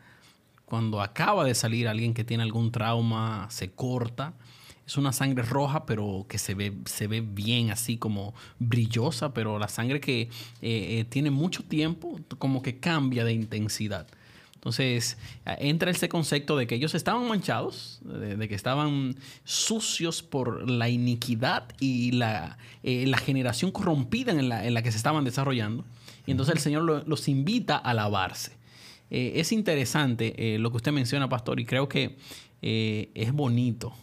cuando 0.65 1.01
acaba 1.01 1.45
de 1.45 1.55
salir 1.55 1.87
alguien 1.87 2.13
que 2.13 2.23
tiene 2.23 2.43
algún 2.43 2.71
trauma, 2.71 3.47
se 3.49 3.71
corta. 3.71 4.33
Es 4.85 4.97
una 4.97 5.13
sangre 5.13 5.43
roja, 5.43 5.85
pero 5.85 6.25
que 6.29 6.37
se 6.37 6.53
ve, 6.53 6.73
se 6.85 7.07
ve 7.07 7.21
bien 7.21 7.71
así 7.71 7.97
como 7.97 8.35
brillosa, 8.59 9.33
pero 9.33 9.57
la 9.57 9.67
sangre 9.67 9.99
que 9.99 10.21
eh, 10.21 10.29
eh, 10.61 11.05
tiene 11.09 11.31
mucho 11.31 11.63
tiempo 11.63 12.19
como 12.37 12.61
que 12.61 12.79
cambia 12.79 13.23
de 13.23 13.33
intensidad. 13.33 14.07
Entonces, 14.65 15.19
entra 15.45 15.91
ese 15.91 16.09
concepto 16.09 16.57
de 16.57 16.65
que 16.65 16.73
ellos 16.73 16.95
estaban 16.95 17.27
manchados, 17.27 17.99
de, 18.01 18.47
que 18.47 18.55
estaban 18.55 19.15
sucios 19.43 20.23
por 20.23 20.67
la 20.67 20.89
iniquidad 20.89 21.65
y 21.79 22.13
la, 22.13 22.57
eh, 22.81 23.05
generación 23.23 23.69
corrompida 23.69 24.31
en 24.31 24.49
la, 24.49 24.81
que 24.81 24.91
se 24.91 24.97
estaban 24.97 25.23
desarrollando. 25.23 25.85
Y 26.25 26.31
entonces 26.31 26.55
el 26.55 26.61
Señor 26.61 27.07
los 27.07 27.27
invita 27.27 27.77
a 27.77 27.93
lavarse. 27.93 28.57
Eh, 29.09 29.33
es 29.35 29.51
interesante 29.51 30.55
eh, 30.55 30.59
lo 30.59 30.71
que 30.71 30.77
usted 30.77 30.91
menciona, 30.91 31.29
pastor, 31.29 31.59
y 31.59 31.65
creo 31.65 31.87
que 31.89 32.17
es 32.61 33.31
bonito 33.31 33.93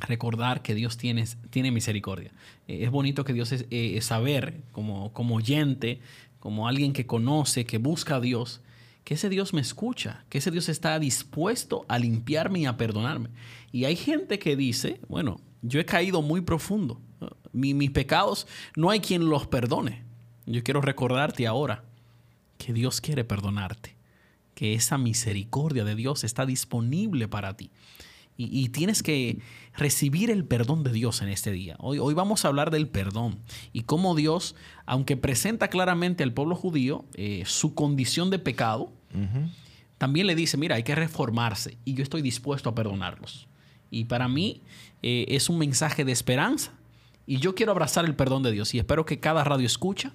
recordar 0.00 0.60
que 0.60 0.74
Dios 0.74 0.98
tiene, 0.98 1.24
tiene 1.48 1.70
misericordia. 1.70 2.30
es 2.68 2.90
bonito 2.90 3.24
que 3.24 3.32
Dios 3.32 3.52
es 3.52 4.04
saber 4.04 4.60
como, 4.70 5.14
como 5.14 5.36
oyente, 5.36 6.00
como 6.40 6.68
alguien 6.68 6.92
que 6.92 7.06
conoce, 7.06 7.64
que 7.64 7.78
busca 7.78 8.16
a 8.16 8.20
Dios, 8.20 8.60
que 9.04 9.14
ese 9.14 9.30
Dios 9.30 9.54
me 9.54 9.62
escucha, 9.62 10.24
que 10.28 10.38
ese 10.38 10.50
Dios 10.50 10.68
está 10.68 10.98
dispuesto 10.98 11.86
a 11.88 11.98
limpiarme 11.98 12.60
y 12.60 12.66
a 12.66 12.76
perdonarme. 12.76 13.30
Y 13.72 13.84
hay 13.84 13.96
gente 13.96 14.38
que 14.38 14.56
dice, 14.56 15.00
bueno, 15.08 15.40
yo 15.62 15.80
he 15.80 15.86
caído 15.86 16.22
muy 16.22 16.42
profundo. 16.42 17.00
mis 17.52 17.90
pecados 17.90 18.46
no 18.76 18.90
hay 18.90 19.00
quien 19.00 19.28
los 19.28 19.46
perdone. 19.46 20.02
Yo 20.46 20.62
quiero 20.62 20.80
recordarte 20.80 21.46
ahora 21.46 21.84
que 22.58 22.72
Dios 22.72 23.00
quiere 23.00 23.24
perdonarte, 23.24 23.96
que 24.54 24.74
esa 24.74 24.98
misericordia 24.98 25.84
de 25.84 25.94
Dios 25.94 26.24
está 26.24 26.46
disponible 26.46 27.28
para 27.28 27.56
ti. 27.56 27.70
Y, 28.36 28.70
tienes 28.70 29.04
que 29.04 29.38
recibir 29.76 30.28
el 30.28 30.44
perdón 30.44 30.82
de 30.82 30.90
Dios 30.90 31.22
en 31.22 31.28
este 31.28 31.52
día. 31.52 31.76
Hoy, 31.78 32.00
hoy, 32.00 32.14
vamos 32.14 32.44
a 32.44 32.48
hablar 32.48 32.72
del 32.72 32.88
perdón 32.88 33.38
y 33.72 33.82
cómo 33.82 34.16
Dios, 34.16 34.56
aunque 34.86 35.16
presenta 35.16 35.68
claramente 35.68 36.24
al 36.24 36.32
pueblo 36.32 36.56
judío 36.56 37.04
eh, 37.14 37.44
su 37.46 37.74
condición 37.74 38.30
de 38.30 38.40
pecado, 38.40 38.92
también 39.98 40.26
le 40.26 40.34
dice, 40.34 40.56
mira, 40.56 40.74
hay 40.74 40.82
que 40.82 40.96
reformarse 40.96 41.78
y 41.84 41.94
yo 41.94 42.02
estoy 42.02 42.22
dispuesto 42.22 42.68
a 42.68 42.74
perdonarlos. 42.74 43.46
Y 43.92 44.06
para 44.06 44.26
mí 44.26 44.62
eh, 45.02 45.26
es 45.28 45.48
un 45.48 45.58
mensaje 45.58 46.04
de 46.04 46.10
esperanza 46.10 46.72
y 47.26 47.38
yo 47.38 47.54
quiero 47.54 47.70
abrazar 47.70 48.04
el 48.04 48.16
perdón 48.16 48.42
de 48.42 48.50
Dios 48.50 48.74
y 48.74 48.80
espero 48.80 49.06
que 49.06 49.20
cada 49.20 49.44
radio 49.44 49.66
escucha 49.66 50.12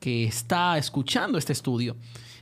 que 0.00 0.24
está 0.24 0.76
escuchando 0.78 1.38
este 1.38 1.52
estudio 1.52 1.96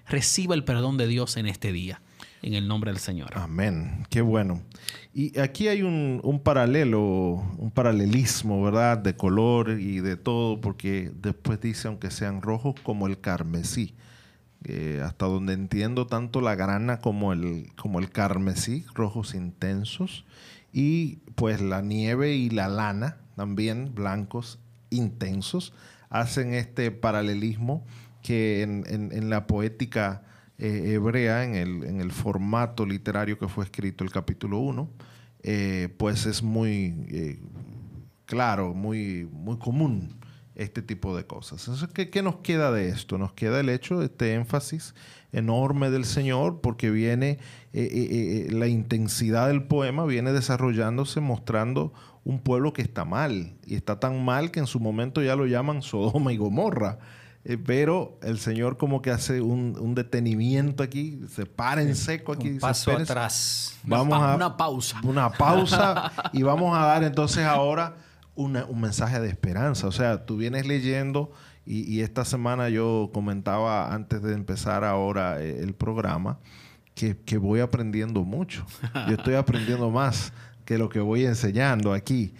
reciba 0.06 0.54
el 0.54 0.64
perdón 0.64 0.96
de 0.96 1.06
Dios 1.06 1.36
en 1.36 1.46
este 1.46 1.72
día 1.72 2.00
en 2.42 2.54
el 2.54 2.68
nombre 2.68 2.90
del 2.90 3.00
Señor. 3.00 3.30
Amén. 3.34 4.06
Qué 4.10 4.20
bueno. 4.20 4.62
Y 5.12 5.38
aquí 5.38 5.68
hay 5.68 5.82
un, 5.82 6.40
paralelo, 6.42 7.00
un 7.58 7.70
paralelismo, 7.72 8.62
¿verdad? 8.62 8.98
De 8.98 9.16
color 9.16 9.70
y 9.80 10.00
de 10.00 10.16
todo, 10.16 10.60
porque 10.60 11.10
después 11.14 11.60
dice, 11.60 11.88
aunque 11.88 12.10
sean 12.10 12.42
rojos 12.42 12.76
como 12.82 13.06
el 13.06 13.20
carmesí. 13.20 13.94
Eh, 14.64 15.00
hasta 15.04 15.26
donde 15.26 15.52
entiendo 15.52 16.06
tanto 16.06 16.40
la 16.40 16.56
grana 16.56 16.98
como 16.98 17.32
el, 17.32 17.68
como 17.76 18.00
el 18.00 18.10
carmesí, 18.10 18.84
rojos 18.94 19.34
intensos. 19.34 20.24
Y 20.72 21.16
pues 21.34 21.60
la 21.60 21.82
nieve 21.82 22.34
y 22.34 22.50
la 22.50 22.68
lana, 22.68 23.18
también 23.36 23.94
blancos 23.94 24.58
intensos, 24.90 25.72
hacen 26.10 26.54
este 26.54 26.90
paralelismo 26.90 27.86
que 28.22 28.62
en, 28.62 28.84
en 28.88 29.30
la 29.30 29.46
poética 29.46 30.22
eh, 30.60 30.94
hebrea, 30.94 31.44
en 31.44 31.54
el, 31.54 31.84
en 31.84 32.00
el, 32.00 32.10
formato 32.10 32.84
literario 32.84 33.38
que 33.38 33.46
fue 33.46 33.62
escrito 33.62 34.02
el 34.02 34.10
capítulo 34.10 34.58
1, 34.58 34.90
eh, 35.44 35.88
pues 35.96 36.26
es 36.26 36.42
muy 36.42 36.96
eh, 37.10 37.38
claro, 38.24 38.74
muy, 38.74 39.28
muy 39.30 39.56
común 39.58 40.18
este 40.56 40.82
tipo 40.82 41.16
de 41.16 41.26
cosas. 41.26 41.86
¿qué, 41.94 42.10
¿qué, 42.10 42.22
nos 42.24 42.38
queda 42.38 42.72
de 42.72 42.88
esto? 42.88 43.18
Nos 43.18 43.34
queda 43.34 43.60
el 43.60 43.68
hecho 43.68 44.00
de 44.00 44.06
este 44.06 44.34
énfasis 44.34 44.96
enorme 45.30 45.90
del 45.90 46.04
Señor, 46.04 46.60
porque 46.60 46.90
viene 46.90 47.38
la 47.72 48.66
intensidad 48.66 49.46
del 49.46 49.62
poema, 49.62 50.06
viene 50.06 50.32
desarrollándose 50.32 51.20
mostrando 51.20 51.92
un 52.28 52.38
pueblo 52.38 52.74
que 52.74 52.82
está 52.82 53.06
mal, 53.06 53.54
y 53.64 53.74
está 53.74 53.98
tan 53.98 54.22
mal 54.22 54.50
que 54.50 54.60
en 54.60 54.66
su 54.66 54.80
momento 54.80 55.22
ya 55.22 55.34
lo 55.34 55.46
llaman 55.46 55.80
Sodoma 55.80 56.30
y 56.30 56.36
Gomorra. 56.36 56.98
Eh, 57.44 57.56
pero 57.56 58.18
el 58.22 58.38
Señor 58.38 58.76
como 58.76 59.00
que 59.00 59.10
hace 59.10 59.40
un, 59.40 59.94
detenimiento 59.94 60.82
aquí, 60.82 61.22
se 61.34 61.46
para 61.46 61.80
en 61.80 61.96
seco 61.96 62.32
aquí. 62.32 62.50
Un 62.50 62.58
paso 62.58 62.92
atrás. 62.92 63.78
Vamos 63.82 64.18
una, 64.18 64.32
a, 64.32 64.36
una 64.36 64.56
pausa. 64.58 65.00
Una 65.04 65.30
pausa 65.30 66.12
y 66.34 66.42
vamos 66.42 66.76
a 66.76 66.82
dar 66.82 67.02
entonces 67.02 67.46
ahora 67.46 67.96
un 68.34 68.52
mensaje 68.78 69.18
de 69.20 69.28
esperanza. 69.28 69.86
O 69.86 69.92
sea, 69.92 70.26
tú 70.26 70.36
vienes 70.36 70.66
leyendo 70.66 71.32
y, 71.64 72.02
esta 72.02 72.26
semana 72.26 72.68
yo 72.68 73.10
comentaba 73.14 73.94
antes 73.94 74.22
de 74.22 74.34
empezar 74.34 74.84
ahora 74.84 75.40
eh, 75.40 75.62
el 75.62 75.74
programa 75.74 76.38
que, 76.94 77.16
que 77.16 77.38
voy 77.38 77.60
aprendiendo 77.60 78.22
mucho. 78.24 78.66
Yo 79.08 79.14
estoy 79.14 79.34
aprendiendo 79.34 79.90
más 79.90 80.32
que 80.68 80.76
lo 80.76 80.90
que 80.90 81.00
voy 81.00 81.24
enseñando 81.24 81.94
aquí 81.94 82.34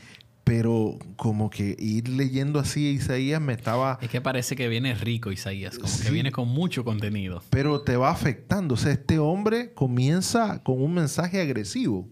pero 0.45 0.99
como 1.17 1.51
que 1.51 1.77
ir 1.79 2.09
leyendo 2.09 2.59
así 2.59 2.87
a 2.87 2.91
Isaías 2.91 3.39
me 3.39 3.53
estaba... 3.53 3.99
Es 4.01 4.09
que 4.09 4.23
parece 4.23 4.57
que 4.57 4.67
viene 4.69 4.95
rico 4.95 5.31
Isaías, 5.31 5.79
como 5.79 5.93
que 6.03 6.11
viene 6.11 6.33
con 6.33 6.49
mucho 6.49 6.85
contenido. 6.85 7.43
Pero 7.51 7.83
te 7.83 7.99
va 7.99 8.11
afectando, 8.11 8.73
o 8.73 8.77
sea, 8.79 8.93
este 8.93 9.19
hombre 9.19 9.75
comienza 9.75 10.63
con 10.63 10.81
un 10.81 10.95
mensaje 10.95 11.39
agresivo, 11.43 12.09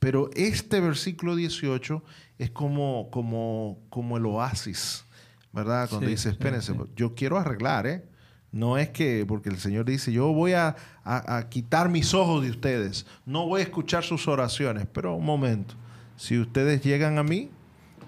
pero 0.00 0.28
este 0.34 0.80
versículo 0.80 1.36
18 1.36 2.02
es 2.38 2.50
como, 2.50 3.10
como, 3.12 3.78
como 3.90 4.16
el 4.16 4.26
oasis, 4.26 5.04
¿verdad? 5.52 5.88
Cuando 5.88 6.08
dice, 6.08 6.30
espérense, 6.30 6.74
yo 6.96 7.14
quiero 7.14 7.38
arreglar, 7.38 7.86
¿eh? 7.86 8.04
No 8.50 8.78
es 8.78 8.88
que, 8.90 9.24
porque 9.26 9.50
el 9.50 9.58
Señor 9.58 9.84
dice, 9.84 10.10
yo 10.12 10.32
voy 10.32 10.52
a, 10.52 10.76
a 11.04 11.48
quitar 11.50 11.88
mis 11.88 12.14
ojos 12.14 12.42
de 12.42 12.50
ustedes, 12.50 13.06
no 13.26 13.46
voy 13.46 13.60
a 13.60 13.64
escuchar 13.64 14.04
sus 14.04 14.26
oraciones, 14.26 14.86
pero 14.92 15.14
un 15.14 15.24
momento, 15.24 15.74
si 16.16 16.38
ustedes 16.38 16.82
llegan 16.82 17.18
a 17.18 17.22
mí, 17.22 17.50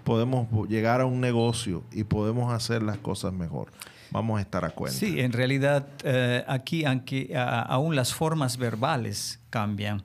podemos 0.01 0.69
llegar 0.69 1.01
a 1.01 1.07
un 1.07 1.21
negocio 1.21 1.85
y 1.93 2.05
podemos 2.05 2.53
hacer 2.53 2.83
las 2.83 2.99
cosas 2.99 3.33
mejor. 3.33 3.71
Vamos 4.11 4.39
a 4.39 4.43
estar 4.43 4.65
a 4.65 4.71
cuenta. 4.71 4.99
Sí, 4.99 5.21
en 5.21 5.33
realidad 5.33 5.87
eh, 6.03 6.45
aquí 6.49 6.85
aunque 6.85 7.33
aún 7.37 7.95
las 7.95 8.13
formas 8.13 8.57
verbales 8.57 9.41
cambian. 9.51 10.03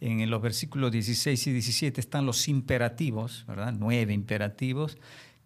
En 0.00 0.28
los 0.28 0.42
versículos 0.42 0.90
16 0.92 1.46
y 1.46 1.52
17 1.52 2.00
están 2.00 2.26
los 2.26 2.48
imperativos, 2.48 3.44
¿verdad? 3.46 3.72
Nueve 3.78 4.12
imperativos 4.12 4.98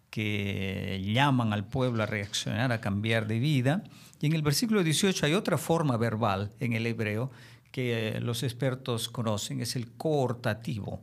que 0.09 1.01
llaman 1.13 1.53
al 1.53 1.65
pueblo 1.65 2.01
a 2.01 2.07
reaccionar, 2.07 2.71
a 2.71 2.81
cambiar 2.81 3.27
de 3.27 3.39
vida. 3.39 3.83
Y 4.19 4.27
en 4.27 4.33
el 4.33 4.41
versículo 4.41 4.83
18 4.83 5.25
hay 5.25 5.33
otra 5.33 5.57
forma 5.57 5.97
verbal 5.97 6.51
en 6.59 6.73
el 6.73 6.85
hebreo 6.85 7.31
que 7.71 8.09
eh, 8.09 8.19
los 8.19 8.43
expertos 8.43 9.09
conocen, 9.09 9.61
es 9.61 9.75
el 9.75 9.91
coortativo. 9.91 11.01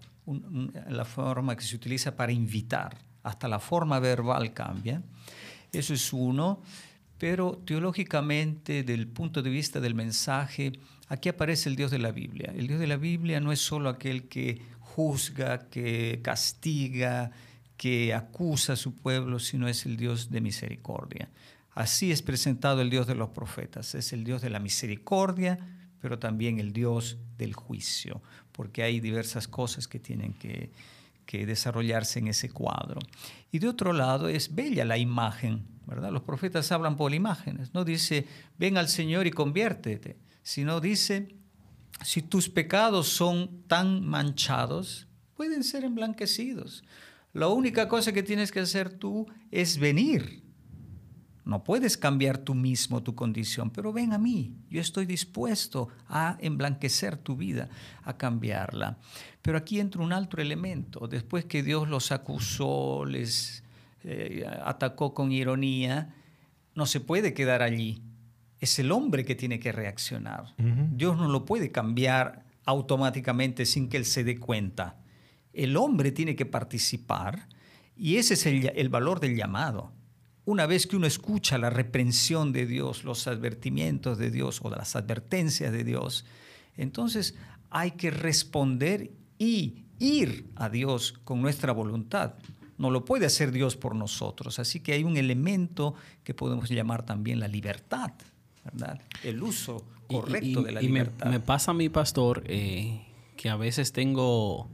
la 0.89 1.05
forma 1.05 1.57
que 1.57 1.63
se 1.63 1.77
utiliza 1.77 2.17
para 2.17 2.33
invitar. 2.33 2.97
Hasta 3.23 3.49
la 3.49 3.59
forma 3.59 3.99
verbal 4.01 4.53
cambia. 4.53 5.03
Eso 5.73 5.95
es 5.95 6.13
uno. 6.13 6.63
Pero 7.19 7.63
teológicamente, 7.65 8.83
desde 8.83 8.95
el 8.95 9.09
punto 9.09 9.43
de 9.43 9.51
vista 9.51 9.81
del 9.81 9.95
mensaje, 9.95 10.73
aquí 11.09 11.29
aparece 11.29 11.69
el 11.69 11.77
Dios 11.77 11.91
de 11.91 11.99
la 11.99 12.13
Biblia. 12.13 12.53
El 12.55 12.67
Dios 12.67 12.79
de 12.79 12.87
la 12.87 12.97
Biblia 12.97 13.41
no 13.41 13.53
es 13.53 13.61
solo 13.61 13.89
aquel 13.89 14.29
que 14.29 14.61
juzga, 14.81 15.69
que 15.69 16.21
castiga, 16.23 17.31
que 17.77 18.15
acusa 18.15 18.75
a 18.75 18.77
su 18.77 18.95
pueblo, 18.95 19.39
sino 19.39 19.69
es 19.69 19.87
el 19.87 19.97
Dios 19.97 20.31
de 20.31 20.41
misericordia. 20.41 21.29
Así 21.77 22.11
es 22.11 22.23
presentado 22.23 22.81
el 22.81 22.89
Dios 22.89 23.07
de 23.07 23.15
los 23.15 23.29
profetas. 23.29 23.95
Es 23.95 24.15
el 24.15 24.25
Dios 24.25 24.41
de 24.41 24.49
la 24.49 24.61
misericordia, 24.61 25.59
pero 26.01 26.19
también 26.19 26.59
el 26.59 26.73
Dios 26.73 27.19
del 27.37 27.53
juicio, 27.53 28.23
porque 28.51 28.83
hay 28.83 28.99
diversas 28.99 29.47
cosas 29.47 29.87
que 29.87 30.01
tienen 30.01 30.33
que, 30.33 30.71
desarrollarse 31.47 32.19
en 32.19 32.29
ese 32.29 32.49
cuadro. 32.49 32.99
Y 33.53 33.59
de 33.59 33.69
otro 33.69 33.93
lado, 33.93 34.29
es 34.29 34.55
bella 34.55 34.87
la 34.87 34.97
imagen, 34.97 35.67
¿verdad? 35.87 36.11
Los 36.11 36.23
profetas 36.23 36.73
hablan 36.73 36.97
por 36.97 37.13
imágenes. 37.13 37.75
No 37.75 37.85
dice, 37.85 38.27
ven 38.57 38.79
al 38.79 38.89
Señor 38.89 39.27
y 39.27 39.31
conviértete, 39.31 40.17
sino 40.43 40.81
dice, 40.81 41.35
si 42.03 42.23
tus 42.23 42.49
pecados 42.49 43.09
son 43.09 43.65
tan 43.67 44.03
manchados, 44.03 45.09
pueden 45.35 45.63
ser 45.63 45.85
emblanquecidos. 45.85 46.85
La 47.35 47.49
única 47.49 47.87
cosa 47.87 48.13
que 48.13 48.23
tienes 48.23 48.51
que 48.51 48.61
hacer 48.61 48.89
tú 48.89 49.27
es 49.51 49.77
venir 49.77 50.46
no 51.47 51.63
puedes 51.63 51.97
cambiar 51.97 52.39
tú 52.39 52.57
mismo 52.57 53.05
tu 53.05 53.15
condición, 53.15 53.71
pero 53.71 53.93
ven 53.93 54.13
a 54.13 54.19
mí. 54.19 54.57
Yo 54.69 54.81
estoy 54.81 55.07
dispuesto 55.07 55.89
a 56.09 56.37
emblanquecer 56.41 57.17
tu 57.17 57.37
vida, 57.37 57.69
a 58.03 58.17
cambiarla. 58.17 58.99
Pero 59.43 59.57
aquí 59.57 59.79
entra 59.79 60.03
un 60.03 60.13
alto 60.13 60.39
elemento. 60.39 61.07
Después 61.07 61.45
que 61.45 61.63
Dios 61.63 61.89
los 61.89 62.11
acusó, 62.11 63.05
les 63.05 63.63
eh, 64.03 64.45
atacó 64.65 65.15
con 65.15 65.31
ironía, 65.31 66.17
no 66.75 66.85
se 66.85 66.99
puede 66.99 67.33
quedar 67.33 67.63
allí. 67.63 68.03
Es 68.59 68.81
el 68.81 68.91
hombre 68.91 69.25
que 69.25 69.37
tiene 69.37 69.61
que 69.61 69.71
reaccionar. 69.71 70.53
Dios 70.57 71.17
no 71.17 71.29
lo 71.29 71.45
puede 71.45 71.71
cambiar 71.71 72.45
automáticamente 72.65 73.67
sin 73.67 73.89
que 73.89 73.99
él 73.99 74.05
se 74.05 74.25
dé 74.25 74.41
cuenta. 74.41 74.97
El 75.53 75.77
hombre 75.77 76.11
tiene 76.11 76.35
que 76.35 76.45
participar 76.45 77.47
y 77.97 78.17
ese 78.17 78.35
es 78.35 78.47
el 78.47 78.89
valor 78.89 79.21
del 79.21 79.37
llamado 79.37 79.96
una 80.47 80.67
vez 80.67 80.87
que 80.87 80.97
uno 80.97 81.07
escucha 81.07 81.59
la 81.59 81.71
reprensión 81.71 82.53
de 82.53 82.67
Dios, 82.67 83.05
los 83.05 83.27
advertimientos 83.27 84.17
de 84.17 84.31
Dios 84.31 84.61
o 84.63 84.71
las 84.71 84.97
advertencias 84.97 85.73
de 85.73 85.85
Dios, 85.85 86.25
entonces 86.77 87.35
hay 87.69 87.91
que 87.93 88.11
responder 88.11 89.11
y 89.39 89.85
ir 89.99 90.47
a 90.55 90.69
Dios 90.69 91.15
con 91.25 91.43
nuestra 91.43 91.73
voluntad. 91.73 92.35
No 92.79 92.91
lo 92.91 93.05
puede 93.05 93.27
hacer 93.27 93.51
Dios 93.51 93.77
por 93.77 93.95
nosotros. 93.97 94.59
Así 94.59 94.81
que 94.81 94.93
hay 94.93 95.03
un 95.03 95.17
elemento 95.17 95.95
que 96.23 96.33
podemos 96.33 96.69
llamar 96.69 97.05
también 97.05 97.41
la 97.41 97.49
libertad, 97.49 98.13
¿verdad? 98.65 99.01
El 99.25 99.43
uso 99.43 99.85
correcto 100.07 100.63
de 100.63 100.73
la 100.73 100.81
libertad. 100.81 101.27
Me, 101.27 101.33
me, 101.33 101.41
pasa 101.41 101.73
a 101.73 101.75
mi 101.75 101.89
pastor 101.89 102.45
eh, 102.47 103.05
que 103.37 103.49
a 103.49 103.57
veces 103.57 103.93
tengo 103.93 104.69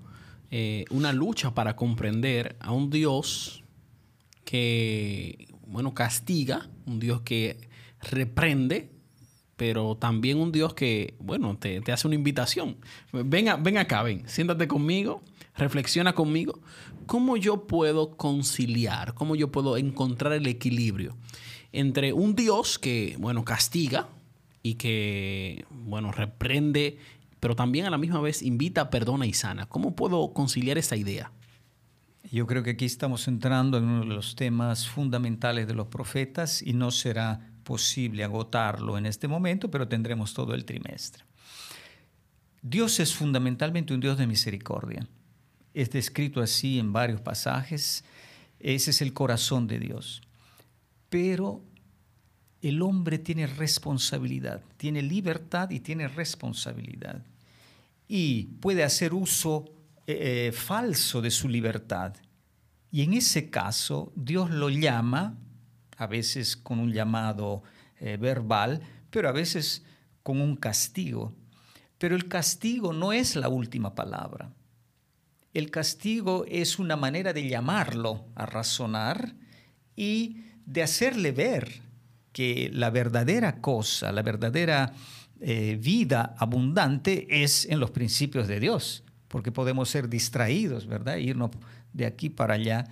eh, 0.51 0.85
una 0.91 1.15
lucha 1.15 1.55
para 1.55 1.77
comprender 1.77 2.57
a 2.61 2.73
un 2.73 2.91
Dios 2.91 3.65
que 4.45 5.52
bueno, 5.73 5.95
castiga, 5.95 6.69
un 6.87 7.01
Dios 7.01 7.23
que 7.23 7.69
reprende, 8.01 8.91
pero 9.57 9.97
también 9.97 10.39
un 10.39 10.53
Dios 10.53 10.75
que, 10.75 11.15
bueno, 11.19 11.57
te, 11.57 11.81
hace 11.91 12.07
una 12.07 12.15
invitación. 12.15 12.77
Ven, 13.13 13.47
ven 13.63 13.79
acá, 13.79 14.03
ven, 14.03 14.23
siéntate 14.29 14.69
conmigo, 14.69 15.23
reflexiona 15.57 16.15
conmigo. 16.15 16.61
¿Cómo 17.07 17.39
yo 17.39 17.67
puedo 17.67 18.17
conciliar, 18.17 19.15
cómo 19.15 19.35
yo 19.35 19.51
puedo 19.51 19.79
encontrar 19.79 20.35
el 20.35 20.47
equilibrio 20.47 21.17
entre 21.73 22.13
un 22.13 22.37
Dios 22.37 22.79
que, 22.79 23.17
bueno, 23.19 23.45
castiga 23.45 24.09
y 24.63 24.75
que, 24.75 25.65
bueno, 25.71 26.13
reprende, 26.13 26.99
pero 27.41 27.57
también 27.57 27.87
a 27.87 27.91
la 27.91 27.99
misma 27.99 28.21
vez 28.21 28.43
invita, 28.43 28.91
perdona 28.91 29.25
y 29.25 29.33
sana? 29.33 29.67
¿Cómo 29.67 29.97
puedo 29.97 30.35
conciliar 30.35 30.77
esa 30.77 30.97
idea? 30.97 31.33
Yo 32.33 32.47
creo 32.47 32.63
que 32.63 32.71
aquí 32.71 32.87
estamos 32.87 33.29
entrando 33.29 33.77
en 33.77 33.85
uno 33.85 34.01
de 34.01 34.07
los 34.07 34.37
temas 34.37 34.89
fundamentales 34.89 35.69
de 35.69 35.75
los 35.75 35.89
profetas 35.89 36.63
y 36.63 36.73
no 36.73 36.91
será 36.91 37.53
posible 37.63 38.25
agotarlo 38.25 38.97
en 38.97 39.05
este 39.05 39.29
momento, 39.29 39.71
pero 39.71 39.87
tendremos 39.87 40.33
todo 40.33 40.55
el 40.55 40.65
trimestre. 40.65 41.25
Dios 42.63 43.01
es 43.01 43.15
fundamentalmente 43.15 43.93
un 43.93 44.01
Dios 44.01 44.17
de 44.17 44.27
misericordia. 44.27 45.07
Es 45.75 45.91
descrito 45.91 46.41
así 46.41 46.79
en 46.79 46.95
varios 46.95 47.21
pasajes. 47.21 48.03
Ese 48.59 48.93
es 48.93 49.03
el 49.03 49.13
corazón 49.13 49.67
de 49.67 49.79
Dios. 49.79 50.23
Pero 51.11 51.63
el 52.63 52.81
hombre 52.81 53.19
tiene 53.19 53.47
responsabilidad, 53.47 54.63
tiene 54.79 55.03
libertad 55.03 55.69
y 55.69 55.81
tiene 55.81 56.09
responsabilidad. 56.09 57.27
Y 58.09 58.45
puede 58.63 58.85
hacer 58.85 59.13
uso 59.13 59.67
eh, 60.05 60.49
eh, 60.49 60.53
falso 60.53 61.23
de 61.23 61.31
su 61.31 61.49
libertad. 61.49 62.15
Y 62.91 63.03
en 63.03 63.15
ese 63.15 63.51
caso, 63.51 64.13
Dios 64.17 64.51
lo 64.51 64.69
llama, 64.69 65.39
a 65.97 66.07
veces 66.09 66.57
con 66.57 66.81
un 66.81 66.93
llamado 66.93 67.63
eh, 68.01 68.17
verbal, 68.17 68.81
pero 69.11 69.29
a 69.29 69.33
veces 69.33 69.85
con 70.25 70.41
un 70.41 70.57
castigo. 70.57 71.33
Pero 71.99 72.17
el 72.17 72.27
castigo 72.27 72.93
no 72.93 73.13
es 73.13 73.37
la 73.37 73.49
última 73.49 73.95
palabra. 73.95 74.53
El 75.55 75.71
castigo 75.71 76.45
es 76.49 76.81
una 76.81 76.97
manera 76.97 77.33
de 77.33 77.49
llamarlo 77.49 78.25
a 78.35 78.45
razonar 78.45 79.35
y 79.95 80.39
de 80.67 80.83
hacerle 80.83 81.31
ver 81.31 81.81
que 82.33 82.71
la 82.73 82.91
verdadera 82.91 83.61
cosa, 83.61 84.11
la 84.11 84.23
verdadera 84.23 84.95
vida 85.39 86.37
abundante 86.39 87.43
es 87.43 87.67
en 87.67 87.81
los 87.81 87.91
principios 87.91 88.47
de 88.47 88.61
Dios 88.61 89.05
porque 89.33 89.51
podemos 89.51 89.89
ser 89.89 90.11
distraídos, 90.11 90.87
¿verdad? 90.87 91.17
Irnos 91.17 91.53
de 91.95 92.05
aquí 92.05 92.29
para 92.29 92.53
allá. 92.55 92.85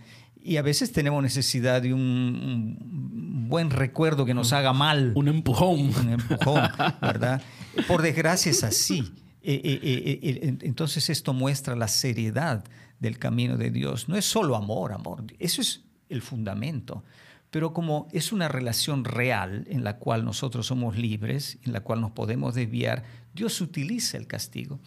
Y 0.42 0.56
a 0.56 0.62
veces 0.62 0.90
tenemos 0.90 1.22
necesidad 1.22 1.82
de 1.82 1.92
un, 1.92 3.46
buen 3.46 3.68
recuerdo 3.68 4.24
que 4.24 4.32
nos 4.32 4.54
haga 4.54 4.72
mal. 4.72 5.12
Un 5.14 5.28
empujón. 5.28 5.94
Un 5.94 6.12
empujón, 6.14 6.62
¿verdad? 7.02 7.42
Por 7.86 8.00
desgracia 8.00 8.50
es 8.50 8.64
así. 8.64 9.12
Eh, 9.42 9.60
eh, 9.62 10.18
eh, 10.22 10.58
entonces 10.62 11.10
esto 11.10 11.34
muestra 11.34 11.76
la 11.76 11.88
seriedad 11.88 12.64
del 13.00 13.18
camino 13.18 13.58
de 13.58 13.70
Dios. 13.70 14.08
No 14.08 14.16
es 14.16 14.24
solo 14.24 14.56
amor, 14.56 14.94
amor. 14.94 15.24
Eso 15.38 15.60
es 15.60 15.82
el 16.10 16.20
fundamento. 16.20 17.02
Pero 17.50 17.72
como 17.72 18.06
es 18.12 18.32
una 18.32 18.48
relación 18.48 19.04
real 19.04 19.64
en 19.68 19.82
la 19.82 19.96
cual 19.96 20.24
nosotros 20.24 20.66
somos 20.66 20.96
libres, 20.96 21.58
en 21.64 21.72
la 21.72 21.80
cual 21.80 22.00
nos 22.00 22.12
podemos 22.12 22.54
desviar, 22.54 23.02
Dios 23.34 23.60
utiliza 23.60 24.18
el 24.18 24.26
castigo. 24.26 24.78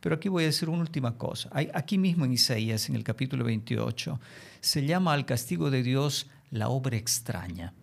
Pero 0.00 0.16
aquí 0.16 0.28
voy 0.28 0.44
a 0.44 0.46
decir 0.46 0.68
una 0.68 0.80
última 0.80 1.16
cosa. 1.16 1.50
Aquí 1.72 1.96
mismo 1.96 2.24
en 2.24 2.32
Isaías, 2.32 2.88
en 2.88 2.96
el 2.96 3.04
capítulo 3.04 3.44
28, 3.44 4.20
se 4.60 4.84
llama 4.84 5.14
al 5.14 5.24
castigo 5.24 5.70
de 5.70 5.82
Dios 5.82 6.28
la 6.50 6.68
obra 6.68 6.96
extraña. 6.96 7.74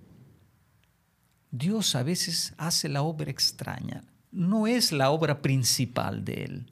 Dios 1.50 1.96
a 1.96 2.04
veces 2.04 2.54
hace 2.58 2.90
la 2.90 3.02
obra 3.02 3.32
extraña. 3.32 4.04
No 4.32 4.68
es 4.68 4.92
la 4.92 5.10
obra 5.10 5.42
principal 5.42 6.26
de 6.26 6.44
Él. 6.44 6.72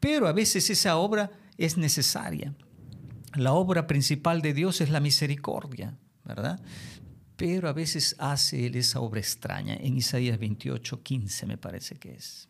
Pero 0.00 0.28
a 0.28 0.32
veces 0.32 0.68
esa 0.68 0.96
obra 0.96 1.30
es 1.56 1.78
necesaria. 1.78 2.54
La 3.36 3.52
obra 3.52 3.86
principal 3.86 4.42
de 4.42 4.54
Dios 4.54 4.80
es 4.80 4.90
la 4.90 5.00
misericordia, 5.00 5.96
¿verdad? 6.24 6.60
Pero 7.36 7.68
a 7.68 7.72
veces 7.72 8.16
hace 8.18 8.66
Él 8.66 8.76
esa 8.76 9.00
obra 9.00 9.20
extraña. 9.20 9.74
En 9.74 9.96
Isaías 9.96 10.38
28, 10.38 11.02
15 11.02 11.46
me 11.46 11.58
parece 11.58 11.96
que 11.96 12.14
es. 12.14 12.48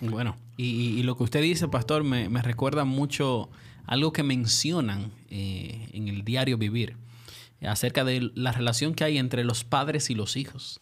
Bueno, 0.00 0.36
y, 0.56 1.02
lo 1.02 1.16
que 1.16 1.24
usted 1.24 1.42
dice, 1.42 1.68
pastor, 1.68 2.04
me, 2.04 2.28
recuerda 2.42 2.84
mucho 2.84 3.50
algo 3.86 4.12
que 4.12 4.22
mencionan 4.22 5.12
eh, 5.30 5.88
en 5.92 6.08
el 6.08 6.24
diario 6.24 6.58
Vivir, 6.58 6.96
acerca 7.62 8.04
de 8.04 8.30
la 8.34 8.52
relación 8.52 8.94
que 8.94 9.04
hay 9.04 9.18
entre 9.18 9.44
los 9.44 9.64
padres 9.64 10.10
y 10.10 10.14
los 10.14 10.36
hijos. 10.36 10.80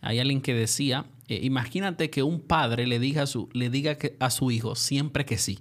Hay 0.00 0.18
alguien 0.18 0.40
que 0.40 0.54
decía, 0.54 1.06
eh, 1.28 1.40
imagínate 1.42 2.10
que 2.10 2.22
un 2.22 2.40
padre 2.40 2.86
le 2.86 2.98
diga, 2.98 3.22
a 3.22 3.26
su, 3.26 3.48
le 3.52 3.70
diga 3.70 3.96
a 4.18 4.30
su 4.30 4.50
hijo 4.50 4.74
siempre 4.74 5.24
que 5.24 5.38
sí. 5.38 5.60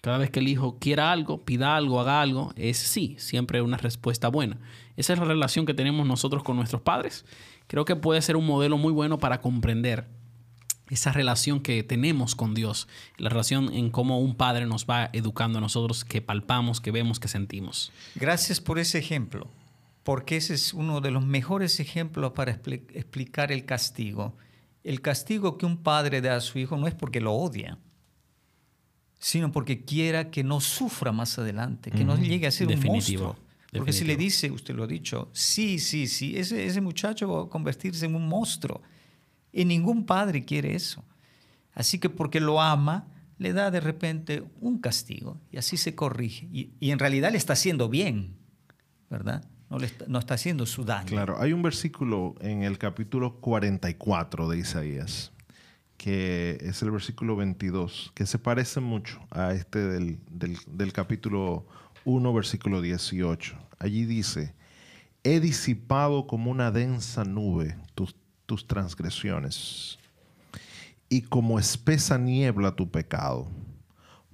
Cada 0.00 0.18
vez 0.18 0.30
que 0.30 0.40
el 0.40 0.48
hijo 0.48 0.78
quiera 0.78 1.12
algo, 1.12 1.44
pida 1.44 1.76
algo, 1.76 2.00
haga 2.00 2.22
algo, 2.22 2.52
es 2.56 2.78
sí, 2.78 3.16
siempre 3.18 3.60
una 3.60 3.76
respuesta 3.76 4.28
buena. 4.28 4.58
Esa 4.96 5.12
es 5.12 5.18
la 5.18 5.26
relación 5.26 5.66
que 5.66 5.74
tenemos 5.74 6.06
nosotros 6.06 6.42
con 6.42 6.56
nuestros 6.56 6.82
padres. 6.82 7.26
Creo 7.66 7.84
que 7.84 7.96
puede 7.96 8.22
ser 8.22 8.36
un 8.36 8.46
modelo 8.46 8.78
muy 8.78 8.92
bueno 8.92 9.18
para 9.18 9.40
comprender 9.40 10.08
esa 10.90 11.12
relación 11.12 11.60
que 11.60 11.82
tenemos 11.82 12.34
con 12.34 12.54
Dios, 12.54 12.88
la 13.16 13.28
relación 13.28 13.72
en 13.72 13.90
cómo 13.90 14.18
un 14.20 14.34
padre 14.34 14.66
nos 14.66 14.86
va 14.86 15.08
educando 15.12 15.58
a 15.58 15.60
nosotros, 15.60 16.04
que 16.04 16.20
palpamos, 16.20 16.80
que 16.80 16.90
vemos, 16.90 17.20
que 17.20 17.28
sentimos. 17.28 17.92
Gracias 18.16 18.60
por 18.60 18.78
ese 18.78 18.98
ejemplo, 18.98 19.48
porque 20.02 20.36
ese 20.36 20.54
es 20.54 20.74
uno 20.74 21.00
de 21.00 21.12
los 21.12 21.24
mejores 21.24 21.78
ejemplos 21.78 22.32
para 22.32 22.52
explicar 22.52 23.52
el 23.52 23.64
castigo. 23.66 24.36
El 24.82 25.00
castigo 25.00 25.58
que 25.58 25.66
un 25.66 25.76
padre 25.76 26.20
da 26.20 26.36
a 26.36 26.40
su 26.40 26.58
hijo 26.58 26.76
no 26.76 26.88
es 26.88 26.94
porque 26.94 27.20
lo 27.20 27.34
odia, 27.34 27.78
sino 29.20 29.52
porque 29.52 29.84
quiera 29.84 30.30
que 30.30 30.42
no 30.42 30.60
sufra 30.60 31.12
más 31.12 31.38
adelante, 31.38 31.90
que 31.90 32.04
no 32.04 32.16
llegue 32.16 32.46
a 32.46 32.50
ser 32.50 32.68
un 32.68 32.80
monstruo. 32.82 33.36
Porque 33.70 33.92
si 33.92 34.04
le 34.04 34.16
dice, 34.16 34.50
usted 34.50 34.74
lo 34.74 34.84
ha 34.84 34.86
dicho, 34.86 35.28
sí, 35.32 35.78
sí, 35.78 36.08
sí, 36.08 36.36
ese, 36.36 36.64
ese 36.64 36.80
muchacho 36.80 37.30
va 37.30 37.42
a 37.44 37.48
convertirse 37.48 38.06
en 38.06 38.16
un 38.16 38.26
monstruo. 38.26 38.82
Y 39.52 39.64
ningún 39.64 40.06
padre 40.06 40.44
quiere 40.44 40.74
eso. 40.74 41.04
Así 41.74 41.98
que 41.98 42.08
porque 42.08 42.40
lo 42.40 42.60
ama, 42.60 43.06
le 43.36 43.52
da 43.52 43.70
de 43.70 43.80
repente 43.80 44.42
un 44.60 44.78
castigo 44.78 45.38
y 45.52 45.58
así 45.58 45.76
se 45.76 45.94
corrige. 45.94 46.48
Y, 46.50 46.72
y 46.80 46.90
en 46.90 46.98
realidad 46.98 47.30
le 47.30 47.38
está 47.38 47.52
haciendo 47.52 47.90
bien, 47.90 48.36
¿verdad? 49.10 49.44
No, 49.68 49.78
le 49.78 49.86
está, 49.86 50.06
no 50.08 50.18
está 50.18 50.34
haciendo 50.34 50.64
su 50.64 50.84
daño. 50.84 51.08
Claro, 51.08 51.40
hay 51.40 51.52
un 51.52 51.62
versículo 51.62 52.34
en 52.40 52.62
el 52.62 52.78
capítulo 52.78 53.36
44 53.40 54.48
de 54.48 54.58
Isaías, 54.58 55.32
que 56.00 56.56
es 56.62 56.80
el 56.80 56.90
versículo 56.92 57.36
22, 57.36 58.12
que 58.14 58.24
se 58.24 58.38
parece 58.38 58.80
mucho 58.80 59.20
a 59.30 59.52
este 59.52 59.80
del, 59.80 60.18
del, 60.30 60.92
capítulo 60.94 61.66
1, 62.06 62.32
versículo 62.32 62.80
18. 62.80 63.54
Allí 63.78 64.06
dice, 64.06 64.54
he 65.24 65.40
disipado 65.40 66.26
como 66.26 66.50
una 66.50 66.70
densa 66.70 67.24
nube 67.24 67.76
tus, 67.94 68.16
tus 68.46 68.66
transgresiones 68.66 69.98
y 71.10 71.20
como 71.20 71.58
espesa 71.58 72.16
niebla 72.16 72.74
tu 72.74 72.90
pecado. 72.90 73.46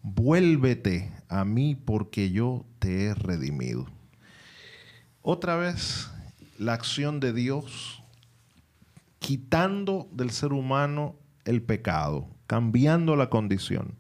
Vuélvete 0.05 1.13
a 1.29 1.45
mí 1.45 1.75
porque 1.75 2.31
yo 2.31 2.65
te 2.79 3.07
he 3.07 3.15
redimido. 3.15 3.87
Otra 5.21 5.57
vez 5.57 6.13
la 6.59 6.75
acción 6.75 7.19
de 7.19 7.33
Dios 7.33 8.05
quitando 9.19 10.09
del 10.13 10.31
ser 10.31 10.53
humano 10.53 11.17
el 11.47 11.63
pecado, 11.63 12.29
cambiando 12.47 13.17
la 13.17 13.31
condición 13.31 13.95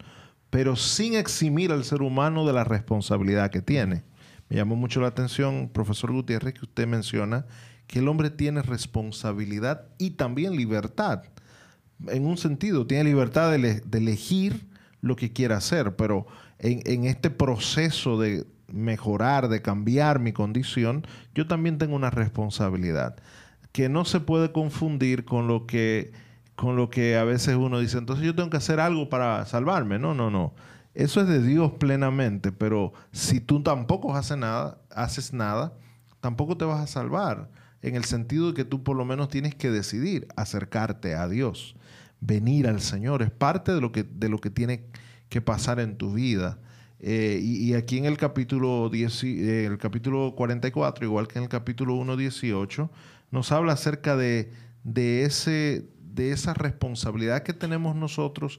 pero 0.56 0.76
sin 0.76 1.14
eximir 1.14 1.72
al 1.72 1.84
ser 1.84 2.02
humano 2.02 2.46
de 2.46 2.52
la 2.52 2.64
responsabilidad 2.64 3.50
que 3.50 3.60
tiene. 3.60 4.04
Me 4.48 4.56
llamó 4.56 4.76
mucho 4.76 5.00
la 5.00 5.08
atención, 5.08 5.68
profesor 5.68 6.12
Gutiérrez, 6.12 6.54
que 6.54 6.64
usted 6.64 6.86
menciona 6.86 7.44
que 7.86 7.98
el 7.98 8.08
hombre 8.08 8.30
tiene 8.30 8.62
responsabilidad 8.62 9.86
y 9.98 10.12
también 10.12 10.56
libertad. 10.56 11.24
En 12.08 12.26
un 12.26 12.38
sentido, 12.38 12.86
tiene 12.86 13.04
libertad 13.04 13.50
de, 13.52 13.82
elegir 13.92 14.66
lo 15.00 15.16
que 15.16 15.32
quiera 15.32 15.56
hacer, 15.58 15.96
pero 15.96 16.26
en, 16.58 16.80
en 16.84 17.04
este 17.04 17.30
proceso 17.30 18.18
de 18.18 18.46
mejorar, 18.72 19.48
de 19.48 19.62
cambiar 19.62 20.20
mi 20.20 20.32
condición, 20.32 21.06
yo 21.34 21.46
también 21.46 21.78
tengo 21.78 21.96
una 21.96 22.10
responsabilidad 22.10 23.16
que 23.72 23.88
no 23.88 24.04
se 24.04 24.20
puede 24.20 24.52
confundir 24.52 25.24
con 25.24 25.48
lo 25.48 25.66
que 25.66 26.12
con 26.56 26.74
lo 26.74 26.90
que 26.90 27.16
a 27.16 27.24
veces 27.24 27.54
uno 27.54 27.78
dice, 27.78 27.98
entonces 27.98 28.24
yo 28.24 28.34
tengo 28.34 28.50
que 28.50 28.56
hacer 28.56 28.80
algo 28.80 29.08
para 29.08 29.44
salvarme. 29.44 29.98
No, 29.98 30.14
no, 30.14 30.30
no. 30.30 30.54
Eso 30.94 31.20
es 31.20 31.28
de 31.28 31.42
Dios 31.42 31.72
plenamente, 31.72 32.50
pero 32.50 32.94
si 33.12 33.38
tú 33.40 33.62
tampoco 33.62 34.16
haces 34.16 34.38
nada, 34.38 34.78
haces 34.90 35.34
nada, 35.34 35.74
tampoco 36.20 36.56
te 36.56 36.64
vas 36.64 36.80
a 36.80 36.86
salvar. 36.86 37.50
En 37.82 37.94
el 37.94 38.04
sentido 38.04 38.48
de 38.48 38.54
que 38.54 38.64
tú 38.64 38.82
por 38.82 38.96
lo 38.96 39.04
menos 39.04 39.28
tienes 39.28 39.54
que 39.54 39.70
decidir 39.70 40.26
acercarte 40.36 41.14
a 41.14 41.28
Dios, 41.28 41.76
venir 42.20 42.66
al 42.66 42.80
Señor. 42.80 43.20
Es 43.20 43.30
parte 43.30 43.74
de 43.74 43.82
lo 43.82 43.92
que, 43.92 44.04
de 44.04 44.30
lo 44.30 44.38
que 44.38 44.48
tiene 44.48 44.86
que 45.28 45.42
pasar 45.42 45.80
en 45.80 45.98
tu 45.98 46.14
vida. 46.14 46.58
Eh, 46.98 47.40
y, 47.42 47.74
aquí 47.74 47.98
en 47.98 48.06
el 48.06 48.16
capítulo, 48.16 48.88
10, 48.88 49.24
eh, 49.24 49.66
el 49.66 49.76
capítulo 49.76 50.34
44, 50.34 51.04
igual 51.04 51.28
que 51.28 51.38
en 51.38 51.42
el 51.42 51.50
capítulo 51.50 51.94
1, 51.94 52.16
18, 52.16 52.90
nos 53.30 53.52
habla 53.52 53.74
acerca 53.74 54.16
de, 54.16 54.50
de 54.82 55.24
ese 55.24 55.90
de 56.16 56.32
esa 56.32 56.54
responsabilidad 56.54 57.42
que 57.42 57.52
tenemos 57.52 57.94
nosotros 57.94 58.58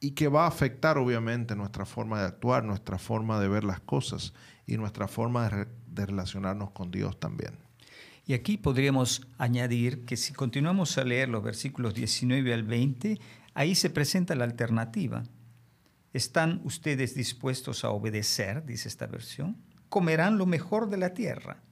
y 0.00 0.12
que 0.12 0.28
va 0.28 0.44
a 0.44 0.48
afectar 0.48 0.98
obviamente 0.98 1.56
nuestra 1.56 1.84
forma 1.84 2.20
de 2.20 2.26
actuar, 2.26 2.62
nuestra 2.62 2.98
forma 2.98 3.40
de 3.40 3.48
ver 3.48 3.64
las 3.64 3.80
cosas 3.80 4.34
y 4.66 4.76
nuestra 4.76 5.08
forma 5.08 5.48
de, 5.48 6.06
relacionarnos 6.06 6.70
con 6.70 6.90
Dios 6.90 7.18
también. 7.18 7.58
Y 8.26 8.34
aquí 8.34 8.58
podríamos 8.58 9.26
añadir 9.38 10.04
que 10.04 10.16
si 10.16 10.32
continuamos 10.32 10.96
a 10.98 11.04
leer 11.04 11.28
los 11.28 11.42
versículos 11.42 11.94
19 11.94 12.54
al 12.54 12.62
20, 12.62 13.18
ahí 13.54 13.74
se 13.74 13.90
presenta 13.90 14.34
la 14.34 14.44
alternativa. 14.44 15.24
¿Están 16.12 16.60
ustedes 16.64 17.14
dispuestos 17.14 17.82
a 17.82 17.90
obedecer? 17.90 18.64
Dice 18.64 18.88
esta 18.88 19.06
versión. 19.06 19.56
Comerán 19.88 20.38
lo 20.38 20.46
mejor 20.46 20.90
de 20.90 20.98
la 20.98 21.14
tierra. 21.14 21.62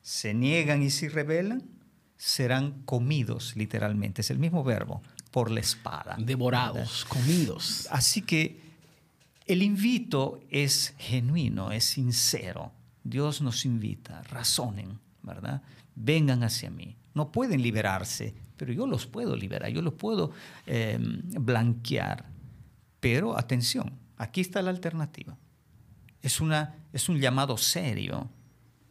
¿Se 0.00 0.34
niegan 0.34 0.82
y 0.82 0.90
se 0.90 1.08
rebelan? 1.08 1.81
Serán 2.22 2.82
comidos, 2.84 3.56
literalmente, 3.56 4.20
es 4.20 4.30
el 4.30 4.38
mismo 4.38 4.62
verbo, 4.62 5.02
por 5.32 5.50
la 5.50 5.58
espada. 5.58 6.16
Devorados, 6.20 7.04
comidos. 7.06 7.88
Así 7.90 8.22
que 8.22 8.60
el 9.44 9.60
invito 9.60 10.38
es 10.48 10.94
genuino, 10.98 11.72
es 11.72 11.82
sincero. 11.82 12.70
Dios 13.02 13.42
nos 13.42 13.64
invita, 13.64 14.22
razonen, 14.22 15.00
¿verdad? 15.24 15.62
Vengan 15.96 16.44
hacia 16.44 16.70
mí. 16.70 16.94
No 17.12 17.32
pueden 17.32 17.60
liberarse, 17.60 18.32
pero 18.56 18.72
yo 18.72 18.86
los 18.86 19.04
puedo 19.06 19.34
liberar, 19.34 19.70
yo 19.70 19.82
los 19.82 19.94
puedo 19.94 20.30
em, 20.64 21.22
blanquear. 21.24 22.26
Pero 23.00 23.36
atención, 23.36 23.98
aquí 24.16 24.40
está 24.40 24.62
la 24.62 24.70
alternativa. 24.70 25.36
Es, 26.22 26.40
una, 26.40 26.76
es 26.92 27.08
un 27.08 27.18
llamado 27.18 27.56
serio 27.56 28.30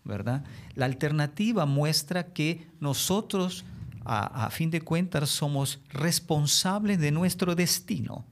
¿verdad? 0.04 0.44
La 0.76 0.86
alternativa 0.86 1.66
muestra 1.66 2.34
que 2.34 2.68
nosotros, 2.80 3.66
a, 4.06 4.50
fin 4.52 4.72
de 4.72 4.82
cuentas, 4.82 5.30
somos 5.30 5.80
responsables 5.90 7.00
de 7.00 7.12
nuestro 7.12 7.56
destino, 7.56 8.26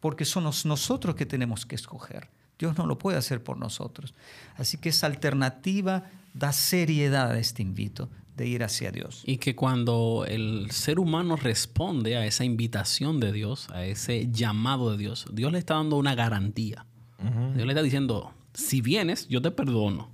porque 0.00 0.24
somos 0.24 0.66
nosotros 0.66 1.14
que 1.14 1.26
tenemos 1.26 1.64
que 1.66 1.74
escoger. 1.74 2.30
Dios 2.58 2.76
no 2.76 2.86
lo 2.86 2.98
puede 2.98 3.18
hacer 3.18 3.42
por 3.42 3.56
nosotros. 3.58 4.14
Así 4.56 4.78
que 4.78 4.90
esa 4.90 5.06
alternativa 5.06 6.04
da 6.34 6.52
seriedad 6.52 7.32
a 7.32 7.38
este 7.38 7.62
invito 7.62 8.08
de 8.36 8.46
ir 8.46 8.62
hacia 8.62 8.90
Dios. 8.90 9.22
Y 9.26 9.38
que 9.38 9.54
cuando 9.54 10.24
el 10.26 10.70
ser 10.70 10.98
humano 10.98 11.36
responde 11.36 12.16
a 12.16 12.26
esa 12.26 12.44
invitación 12.44 13.20
de 13.20 13.32
Dios, 13.32 13.68
a 13.70 13.84
ese 13.84 14.30
llamado 14.30 14.90
de 14.90 14.98
Dios, 14.98 15.26
Dios 15.32 15.52
le 15.52 15.58
está 15.58 15.74
dando 15.74 15.96
una 15.96 16.14
garantía. 16.14 16.86
Dios 17.54 17.66
le 17.66 17.72
está 17.72 17.82
diciendo, 17.82 18.32
si 18.52 18.80
vienes, 18.80 19.28
yo 19.28 19.40
te 19.40 19.52
perdono. 19.52 20.10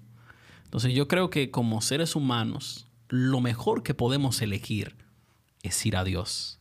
Entonces 0.69 0.93
yo 0.93 1.09
creo 1.09 1.31
que 1.31 1.51
como 1.51 1.81
seres 1.81 2.15
humanos, 2.15 2.87
lo 3.09 3.41
mejor 3.41 3.83
que 3.83 3.95
podemos 3.95 4.43
elegir 4.43 4.97
es 5.63 5.87
ir 5.87 5.97
a 5.97 6.05
Dios. 6.05 6.61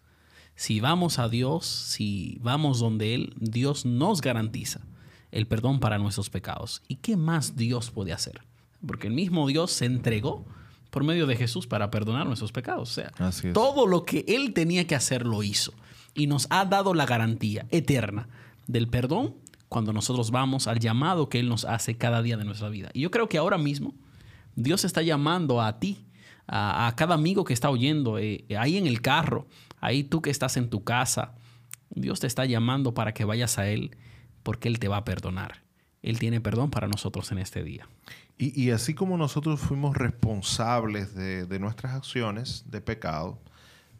Si 0.55 0.79
vamos 0.79 1.19
a 1.19 1.27
Dios, 1.27 1.65
si 1.65 2.37
vamos 2.41 2.79
donde 2.79 3.13
Él, 3.13 3.33
Dios 3.37 3.85
nos 3.85 4.21
garantiza 4.21 4.79
el 5.31 5.45
perdón 5.45 5.81
para 5.81 5.97
nuestros 5.97 6.29
pecados. 6.29 6.81
¿Y 6.87 6.95
qué 6.95 7.17
más 7.17 7.57
Dios 7.57 7.91
puede 7.91 8.13
hacer? 8.13 8.39
Porque 8.85 9.07
el 9.07 9.13
mismo 9.13 9.45
Dios 9.45 9.71
se 9.71 9.83
entregó 9.83 10.45
por 10.89 11.03
medio 11.03 11.27
de 11.27 11.35
Jesús 11.35 11.67
para 11.67 11.91
perdonar 11.91 12.27
nuestros 12.27 12.53
pecados. 12.53 12.89
O 12.89 12.93
sea, 12.93 13.11
todo 13.51 13.87
lo 13.87 14.05
que 14.05 14.23
Él 14.25 14.53
tenía 14.53 14.87
que 14.87 14.95
hacer 14.95 15.25
lo 15.25 15.43
hizo. 15.43 15.73
Y 16.13 16.27
nos 16.27 16.47
ha 16.49 16.63
dado 16.63 16.93
la 16.93 17.05
garantía 17.05 17.67
eterna 17.71 18.29
del 18.67 18.87
perdón 18.87 19.35
cuando 19.69 19.93
nosotros 19.93 20.31
vamos 20.31 20.67
al 20.67 20.79
llamado 20.79 21.29
que 21.29 21.39
Él 21.39 21.49
nos 21.49 21.65
hace 21.65 21.97
cada 21.97 22.21
día 22.21 22.37
de 22.37 22.45
nuestra 22.45 22.69
vida. 22.69 22.89
Y 22.93 23.01
yo 23.01 23.11
creo 23.11 23.27
que 23.29 23.37
ahora 23.37 23.57
mismo 23.57 23.93
Dios 24.55 24.85
está 24.85 25.01
llamando 25.01 25.61
a 25.61 25.79
ti, 25.79 26.05
a, 26.47 26.93
cada 26.95 27.15
amigo 27.15 27.43
que 27.43 27.53
está 27.53 27.69
oyendo, 27.69 28.17
eh, 28.17 28.45
ahí 28.57 28.77
en 28.77 28.87
el 28.87 29.01
carro, 29.01 29.47
ahí 29.79 30.03
tú 30.03 30.21
que 30.21 30.29
estás 30.29 30.57
en 30.57 30.69
tu 30.69 30.83
casa. 30.83 31.35
Dios 31.89 32.19
te 32.19 32.27
está 32.27 32.45
llamando 32.45 32.93
para 32.93 33.13
que 33.13 33.25
vayas 33.25 33.57
a 33.57 33.67
Él 33.67 33.95
porque 34.43 34.69
Él 34.69 34.79
te 34.79 34.87
va 34.87 34.97
a 34.97 35.05
perdonar. 35.05 35.63
Él 36.01 36.19
tiene 36.19 36.39
perdón 36.39 36.69
para 36.69 36.87
nosotros 36.87 37.31
en 37.31 37.39
este 37.39 37.63
día. 37.63 37.87
Y, 38.39 38.69
así 38.69 38.93
como 38.93 39.17
nosotros 39.17 39.59
fuimos 39.59 39.97
responsables 39.97 41.15
de, 41.15 41.47
de 41.47 41.59
nuestras 41.59 41.95
acciones 41.95 42.65
de 42.69 42.81
pecado, 42.81 43.41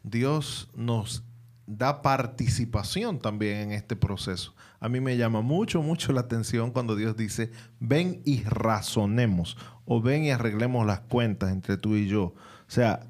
Dios 0.04 0.70
nos 0.76 1.24
da 1.68 2.02
participación 2.02 3.20
también 3.20 3.58
en 3.58 3.72
este 3.74 3.98
proceso. 3.98 4.56
A 4.80 4.88
mí 4.88 5.02
me 5.02 5.18
llama 5.18 5.42
mucho, 5.42 5.82
mucho 5.82 6.14
la 6.14 6.22
atención 6.22 6.72
cuando 6.72 6.96
Dios 6.96 7.18
dice, 7.18 7.52
ven 7.80 8.22
y 8.24 8.44
razonemos 8.44 9.58
o 9.86 10.02
ven 10.02 10.24
y 10.24 10.32
arreglemos 10.32 10.88
las 10.88 11.02
cuentas 11.02 11.52
entre 11.52 11.78
tú 11.78 11.96
y 11.96 12.08
yo. 12.08 12.24
O 12.24 12.36
sea, 12.70 13.02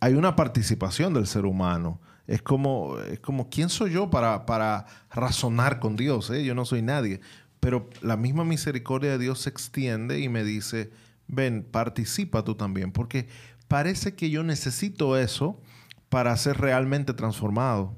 hay 0.00 0.14
una 0.14 0.34
participación 0.34 1.12
del 1.12 1.26
ser 1.26 1.44
humano. 1.44 2.00
Es 2.26 2.42
como, 2.42 2.98
es 2.98 3.20
como 3.20 3.50
¿quién 3.50 3.68
soy 3.68 3.92
yo 3.92 4.10
para, 4.10 4.46
para 4.46 4.86
razonar 5.10 5.78
con 5.78 5.94
Dios? 5.94 6.30
Eh? 6.30 6.42
Yo 6.42 6.54
no 6.54 6.64
soy 6.64 6.80
nadie. 6.80 7.20
Pero 7.60 7.90
la 8.00 8.16
misma 8.16 8.44
misericordia 8.44 9.10
de 9.12 9.18
Dios 9.18 9.40
se 9.40 9.50
extiende 9.50 10.20
y 10.20 10.28
me 10.28 10.42
dice, 10.42 10.90
ven, 11.28 11.66
participa 11.70 12.44
tú 12.44 12.54
también, 12.54 12.92
porque 12.92 13.28
parece 13.68 14.14
que 14.14 14.30
yo 14.30 14.42
necesito 14.42 15.18
eso 15.18 15.60
para 16.08 16.36
ser 16.36 16.58
realmente 16.58 17.12
transformado 17.12 17.94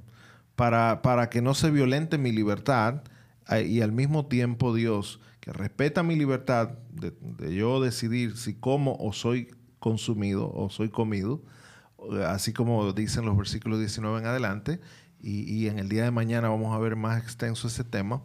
para, 0.59 1.31
que 1.31 1.40
no 1.40 1.55
se 1.55 1.71
violente 1.71 2.18
mi 2.18 2.33
libertad 2.33 3.03
y 3.64 3.81
al 3.81 3.92
mismo 3.92 4.27
tiempo 4.27 4.75
Dios, 4.75 5.21
que 5.38 5.53
respeta 5.53 6.03
mi 6.03 6.16
libertad 6.16 6.71
de, 6.90 7.55
yo 7.55 7.81
decidir 7.81 8.37
si 8.37 8.55
como 8.55 8.97
o 8.99 9.12
soy 9.12 9.55
consumido 9.79 10.53
o 10.53 10.68
soy 10.68 10.88
comido, 10.88 11.44
así 12.27 12.53
como 12.53 12.92
dicen 12.92 13.25
los 13.25 13.37
versículos 13.37 13.79
19 13.79 14.18
en 14.18 14.27
adelante, 14.27 14.81
y, 15.21 15.68
en 15.68 15.79
el 15.79 15.88
día 15.88 16.03
de 16.03 16.11
mañana 16.11 16.49
vamos 16.49 16.75
a 16.75 16.79
ver 16.79 16.97
más 16.97 17.23
extenso 17.23 17.68
ese 17.68 17.85
tema, 17.85 18.23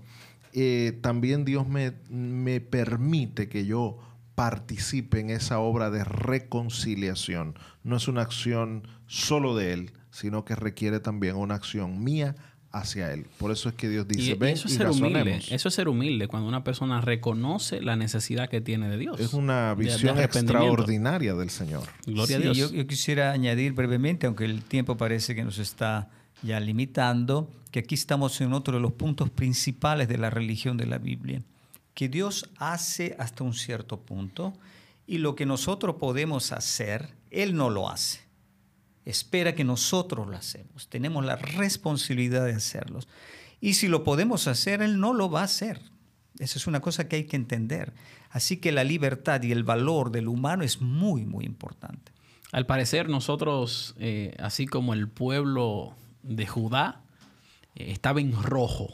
eh, 0.54 0.98
también 1.02 1.46
Dios 1.46 1.68
me, 1.68 1.94
me 2.10 2.62
permite 2.62 3.48
que 3.48 3.66
yo 3.66 4.00
participe 4.34 5.20
en 5.20 5.30
esa 5.30 5.60
obra 5.60 5.92
de 5.92 6.04
reconciliación. 6.04 7.58
No 7.84 7.96
es 7.98 8.08
una 8.08 8.22
acción 8.22 8.88
solo 9.06 9.56
de 9.56 9.74
Él, 9.74 9.94
sino 10.14 10.46
que 10.46 10.56
requiere 10.56 11.00
también 11.00 11.36
una 11.36 11.56
acción 11.56 12.04
mía 12.04 12.36
hacia 12.72 13.12
Él. 13.12 13.26
Por 13.40 13.52
eso 13.52 13.70
es 13.70 13.76
que 13.76 13.90
Dios 13.90 14.08
dice, 14.08 14.36
ven 14.36 14.54
eso 14.54 14.68
es 14.68 14.76
ser 14.76 14.88
humilde. 14.88 15.42
Eso 15.50 15.68
es 15.68 15.74
ser 15.74 15.88
humilde, 15.88 16.28
cuando 16.28 16.48
una 16.48 16.64
persona 16.64 17.02
reconoce 17.02 17.82
la 17.82 17.96
necesidad 17.96 18.48
que 18.48 18.62
tiene 18.62 18.90
de 18.90 18.98
Dios. 18.98 19.20
Es 19.20 19.34
una 19.34 19.74
visión 19.74 20.20
extraordinaria 20.20 21.34
del 21.34 21.50
Señor. 21.50 21.84
Gloria 22.06 22.38
a 22.38 22.40
Dios. 22.40 22.58
Yo, 22.58 22.72
yo, 22.72 22.86
quisiera 22.86 23.32
añadir 23.32 23.74
brevemente, 23.74 24.28
aunque 24.28 24.46
el 24.46 24.62
tiempo 24.64 24.98
parece 24.98 25.34
que 25.34 25.44
nos 25.44 25.58
está 25.58 26.10
ya 26.44 26.60
limitando, 26.60 27.50
que 27.72 27.80
aquí 27.80 27.96
estamos 27.96 28.40
en 28.42 28.54
otro 28.54 28.76
de 28.76 28.82
los 28.82 28.94
puntos 28.94 29.32
principales 29.32 30.08
de 30.08 30.20
la 30.20 30.30
religión 30.30 30.78
de 30.78 30.86
la 30.86 31.00
Biblia, 31.00 31.42
que 31.96 32.08
Dios 32.08 32.50
hace 32.58 33.16
hasta 33.18 33.44
un 33.44 33.54
cierto 33.56 34.00
punto 34.02 34.54
y 35.08 35.18
lo 35.18 35.36
que 35.36 35.48
nosotros 35.48 35.96
podemos 35.96 36.52
hacer, 36.52 37.16
Él 37.32 37.56
no 37.56 37.72
lo 37.72 37.90
hace 37.90 38.23
espera 39.06 39.56
que 39.56 39.64
nosotros 39.64 40.28
lo 40.28 40.36
hacemos. 40.36 40.88
Tenemos 40.90 41.26
la 41.26 41.36
responsabilidad 41.36 42.46
de 42.46 42.54
hacerlos. 42.54 43.08
Y 43.60 43.76
si 43.76 43.88
lo 43.88 44.04
podemos 44.04 44.48
hacer, 44.48 44.82
Él 44.82 45.00
no 45.00 45.14
lo 45.14 45.30
va 45.30 45.42
a 45.42 45.46
hacer. 45.46 45.82
Esa 46.40 46.58
es 46.58 46.68
una 46.68 46.82
cosa 46.82 47.08
que 47.08 47.18
hay 47.18 47.24
que 47.26 47.36
entender. 47.36 47.94
Así 48.30 48.58
que 48.58 48.72
la 48.72 48.84
libertad 48.84 49.42
y 49.44 49.52
el 49.52 49.64
valor 49.64 50.12
del 50.12 50.28
humano 50.28 50.64
es 50.64 50.82
muy, 50.82 51.26
muy 51.26 51.46
importante. 51.46 52.12
Al 52.52 52.66
parecer, 52.66 53.10
nosotros, 53.10 53.96
eh, 54.00 54.36
así 54.40 54.66
como 54.66 54.94
el 54.94 55.08
pueblo 55.08 55.96
de 56.24 56.48
Judá, 56.48 57.02
eh, 57.76 57.92
estaba 57.92 58.22
en 58.22 58.34
rojo. 58.42 58.90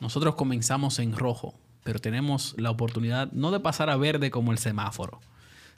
Nosotros 0.00 0.34
comenzamos 0.34 0.98
en 0.98 1.16
rojo, 1.16 1.54
pero 1.82 1.98
tenemos 1.98 2.54
la 2.58 2.70
oportunidad 2.70 3.30
no 3.32 3.50
de 3.50 3.60
pasar 3.60 3.90
a 3.90 3.96
verde 3.96 4.30
como 4.30 4.52
el 4.52 4.58
semáforo, 4.58 5.20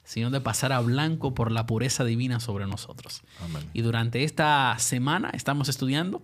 sino 0.06 0.30
de 0.30 0.40
pasar 0.40 0.72
a 0.72 0.80
blanco 0.80 1.34
por 1.34 1.50
la 1.52 1.66
pureza 1.66 2.04
divina 2.04 2.40
sobre 2.40 2.66
nosotros. 2.66 3.22
Y 3.74 3.82
durante 3.82 4.22
esta 4.22 4.74
semana 4.78 5.30
estamos 5.34 5.68
estudiando 5.68 6.22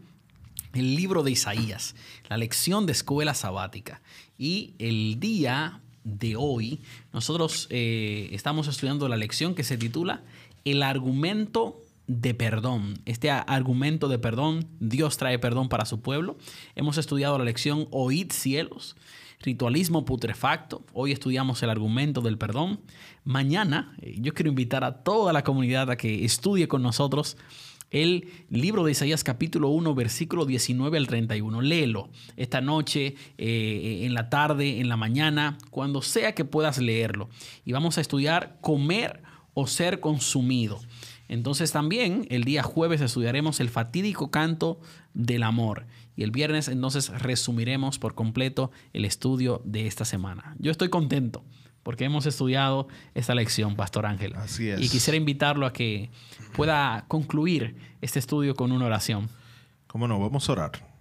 el 0.72 0.94
libro 0.94 1.22
de 1.22 1.32
Isaías, 1.32 1.94
la 2.30 2.38
lección 2.38 2.86
de 2.86 2.92
escuela 2.92 3.34
sabática. 3.34 4.00
Y 4.38 4.74
el 4.78 5.18
día 5.18 5.80
de 6.04 6.36
hoy 6.36 6.80
nosotros 7.12 7.66
eh, 7.70 8.28
estamos 8.32 8.68
estudiando 8.68 9.08
la 9.08 9.16
lección 9.16 9.54
que 9.54 9.64
se 9.64 9.76
titula 9.76 10.22
El 10.64 10.84
argumento 10.84 11.80
de 12.06 12.34
perdón. 12.34 13.00
Este 13.04 13.30
argumento 13.30 14.06
de 14.08 14.18
perdón, 14.18 14.68
Dios 14.78 15.16
trae 15.16 15.40
perdón 15.40 15.68
para 15.68 15.86
su 15.86 16.00
pueblo. 16.00 16.38
Hemos 16.76 16.98
estudiado 16.98 17.36
la 17.36 17.44
lección 17.44 17.88
Oíd 17.90 18.30
cielos 18.30 18.94
ritualismo 19.42 20.05
putrefacto. 20.05 20.85
Hoy 20.92 21.12
estudiamos 21.12 21.62
el 21.62 21.70
argumento 21.70 22.20
del 22.20 22.38
perdón. 22.38 22.81
Mañana 23.24 23.94
eh, 24.00 24.16
yo 24.18 24.33
quiero 24.35 24.48
invitar 24.48 24.85
a 24.85 25.02
toda 25.02 25.33
la 25.33 25.44
comunidad 25.44 25.90
a 25.90 25.96
que 25.96 26.24
estudie 26.24 26.68
con 26.68 26.83
nosotros 26.83 27.37
el 27.90 28.28
libro 28.48 28.85
de 28.85 28.92
Isaías 28.92 29.22
capítulo 29.22 29.68
1, 29.68 29.94
versículo 29.94 30.46
19 30.46 30.96
al 30.96 31.07
31. 31.07 31.61
Léelo 31.61 32.09
esta 32.37 32.62
noche, 32.62 33.16
eh, 33.37 34.00
en 34.05 34.14
la 34.14 34.31
tarde, 34.31 34.81
en 34.81 34.88
la 34.88 34.96
mañana, 34.96 35.59
cuando 35.70 36.00
sea 36.00 36.35
que 36.35 36.46
puedas 36.46 36.78
leerlo. 36.78 37.28
Y 37.66 37.72
vamos 37.72 37.98
a 37.98 38.00
estudiar 38.00 38.57
comer 38.62 39.22
o 39.52 39.66
ser 39.66 40.00
consumido. 40.00 40.81
Entonces 41.28 41.72
también 41.72 42.26
el 42.31 42.44
día 42.44 42.62
jueves 42.62 43.00
estudiaremos 43.00 43.61
el 43.61 43.68
fatídico 43.68 44.31
canto 44.31 44.81
del 45.14 45.42
amor. 45.42 45.87
Y 46.16 46.22
el 46.25 46.31
viernes 46.31 46.68
entonces 46.68 47.09
resumiremos 47.09 47.98
por 47.98 48.14
completo 48.14 48.70
el 48.92 49.05
estudio 49.05 49.62
de 49.64 49.87
esta 49.87 50.05
semana. 50.05 50.55
Yo 50.59 50.70
estoy 50.70 50.88
contento 50.88 51.44
porque 51.83 52.05
hemos 52.05 52.27
estudiado 52.27 52.88
esta 53.14 53.35
lección, 53.35 53.77
Pastor 53.77 54.07
Ángel. 54.07 54.35
Así 54.37 54.68
es. 54.68 54.81
Y 54.81 54.88
quisiera 54.88 55.16
invitarlo 55.16 55.66
a 55.66 55.72
que 55.72 56.11
pueda 56.55 57.05
concluir 57.09 57.77
este 58.01 58.18
estudio 58.18 58.55
con 58.55 58.72
una 58.72 58.87
oración. 58.87 59.29
¿Cómo 59.87 60.07
no? 60.07 60.20
Vamos 60.20 60.48
a 60.48 60.53
orar. 60.53 60.92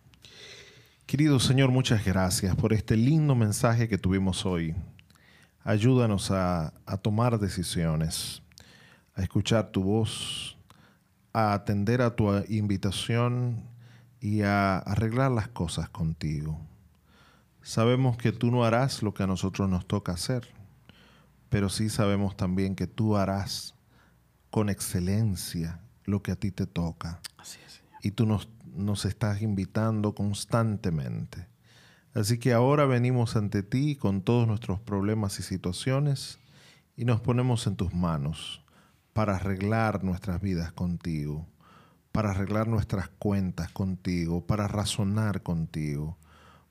Querido 1.06 1.40
Señor, 1.40 1.72
muchas 1.72 2.06
gracias 2.06 2.56
por 2.56 2.74
este 2.74 2.96
lindo 2.96 3.36
mensaje 3.36 3.88
que 3.88 3.98
tuvimos 3.98 4.46
hoy. 4.46 4.74
Ayúdanos 5.64 6.32
a, 6.32 6.74
a 6.86 6.98
tomar 6.98 7.38
decisiones, 7.38 8.42
a 9.14 9.22
escuchar 9.22 9.72
tu 9.72 9.84
voz, 9.84 10.58
a 11.34 11.54
atender 11.54 12.02
a 12.02 12.16
tu 12.16 12.32
invitación 12.48 13.71
y 14.22 14.44
a 14.44 14.78
arreglar 14.78 15.32
las 15.32 15.48
cosas 15.48 15.90
contigo. 15.90 16.62
Sabemos 17.64 18.18
que 18.18 18.32
tú 18.32 18.52
no 18.52 18.64
harás 18.64 19.02
lo 19.02 19.14
que 19.16 19.24
a 19.24 19.28
nosotros 19.28 19.68
nos 19.68 19.88
toca 19.88 20.14
hacer, 20.14 20.48
pero 21.50 21.70
sí 21.70 21.90
sabemos 21.90 22.38
también 22.38 22.76
que 22.76 22.86
tú 22.86 23.18
harás 23.18 23.74
con 24.52 24.70
excelencia 24.70 25.82
lo 26.06 26.22
que 26.22 26.32
a 26.32 26.36
ti 26.36 26.52
te 26.52 26.68
toca. 26.68 27.20
Así 27.38 27.58
es, 27.66 27.82
Y 28.04 28.12
tú 28.12 28.28
nos, 28.28 28.48
nos 28.76 29.06
estás 29.06 29.42
invitando 29.42 30.14
constantemente. 30.14 31.48
Así 32.14 32.38
que 32.38 32.54
ahora 32.54 32.86
venimos 32.86 33.36
ante 33.36 33.64
ti 33.64 33.96
con 33.96 34.22
todos 34.22 34.48
nuestros 34.48 34.80
problemas 34.80 35.40
y 35.40 35.44
situaciones 35.44 36.40
y 36.96 37.06
nos 37.06 37.22
ponemos 37.22 37.66
en 37.66 37.76
tus 37.76 37.94
manos 37.94 38.64
para 39.14 39.38
arreglar 39.38 40.04
nuestras 40.04 40.42
vidas 40.42 40.72
contigo 40.74 41.48
para 42.12 42.32
arreglar 42.32 42.68
nuestras 42.68 43.10
cuentas 43.10 43.72
contigo, 43.72 44.46
para 44.46 44.68
razonar 44.68 45.44
contigo, 45.44 46.18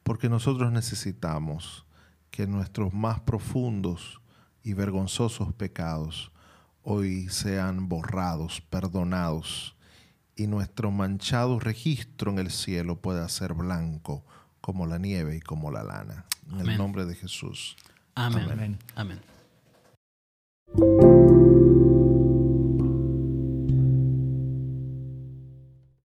porque 0.03 0.29
nosotros 0.29 0.73
necesitamos 0.73 1.87
que 2.31 2.47
nuestros 2.47 2.93
más 2.93 3.21
profundos 3.21 4.21
y 4.63 4.75
vergonzosos 4.75 5.53
pecados 5.53 6.31
hoy 6.83 7.29
sean 7.29 7.89
borrados, 7.89 8.61
perdonados, 8.61 9.77
y 10.37 10.47
nuestro 10.47 10.91
manchado 10.91 11.61
registro 11.61 12.31
en 12.31 12.39
el 12.39 12.51
cielo 12.51 12.97
pueda 12.97 13.29
ser 13.29 13.53
blanco 13.53 14.25
como 14.63 14.87
la 14.87 14.99
nieve 14.99 15.37
y 15.37 15.41
como 15.41 15.71
la 15.71 15.83
lana. 15.83 16.25
En 16.51 16.61
el 16.61 16.79
nombre 16.79 17.05
de 17.05 17.15
Jesús. 17.15 17.77
Amén. 18.15 18.49
Amén. 18.51 18.79
Amén. 18.95 19.21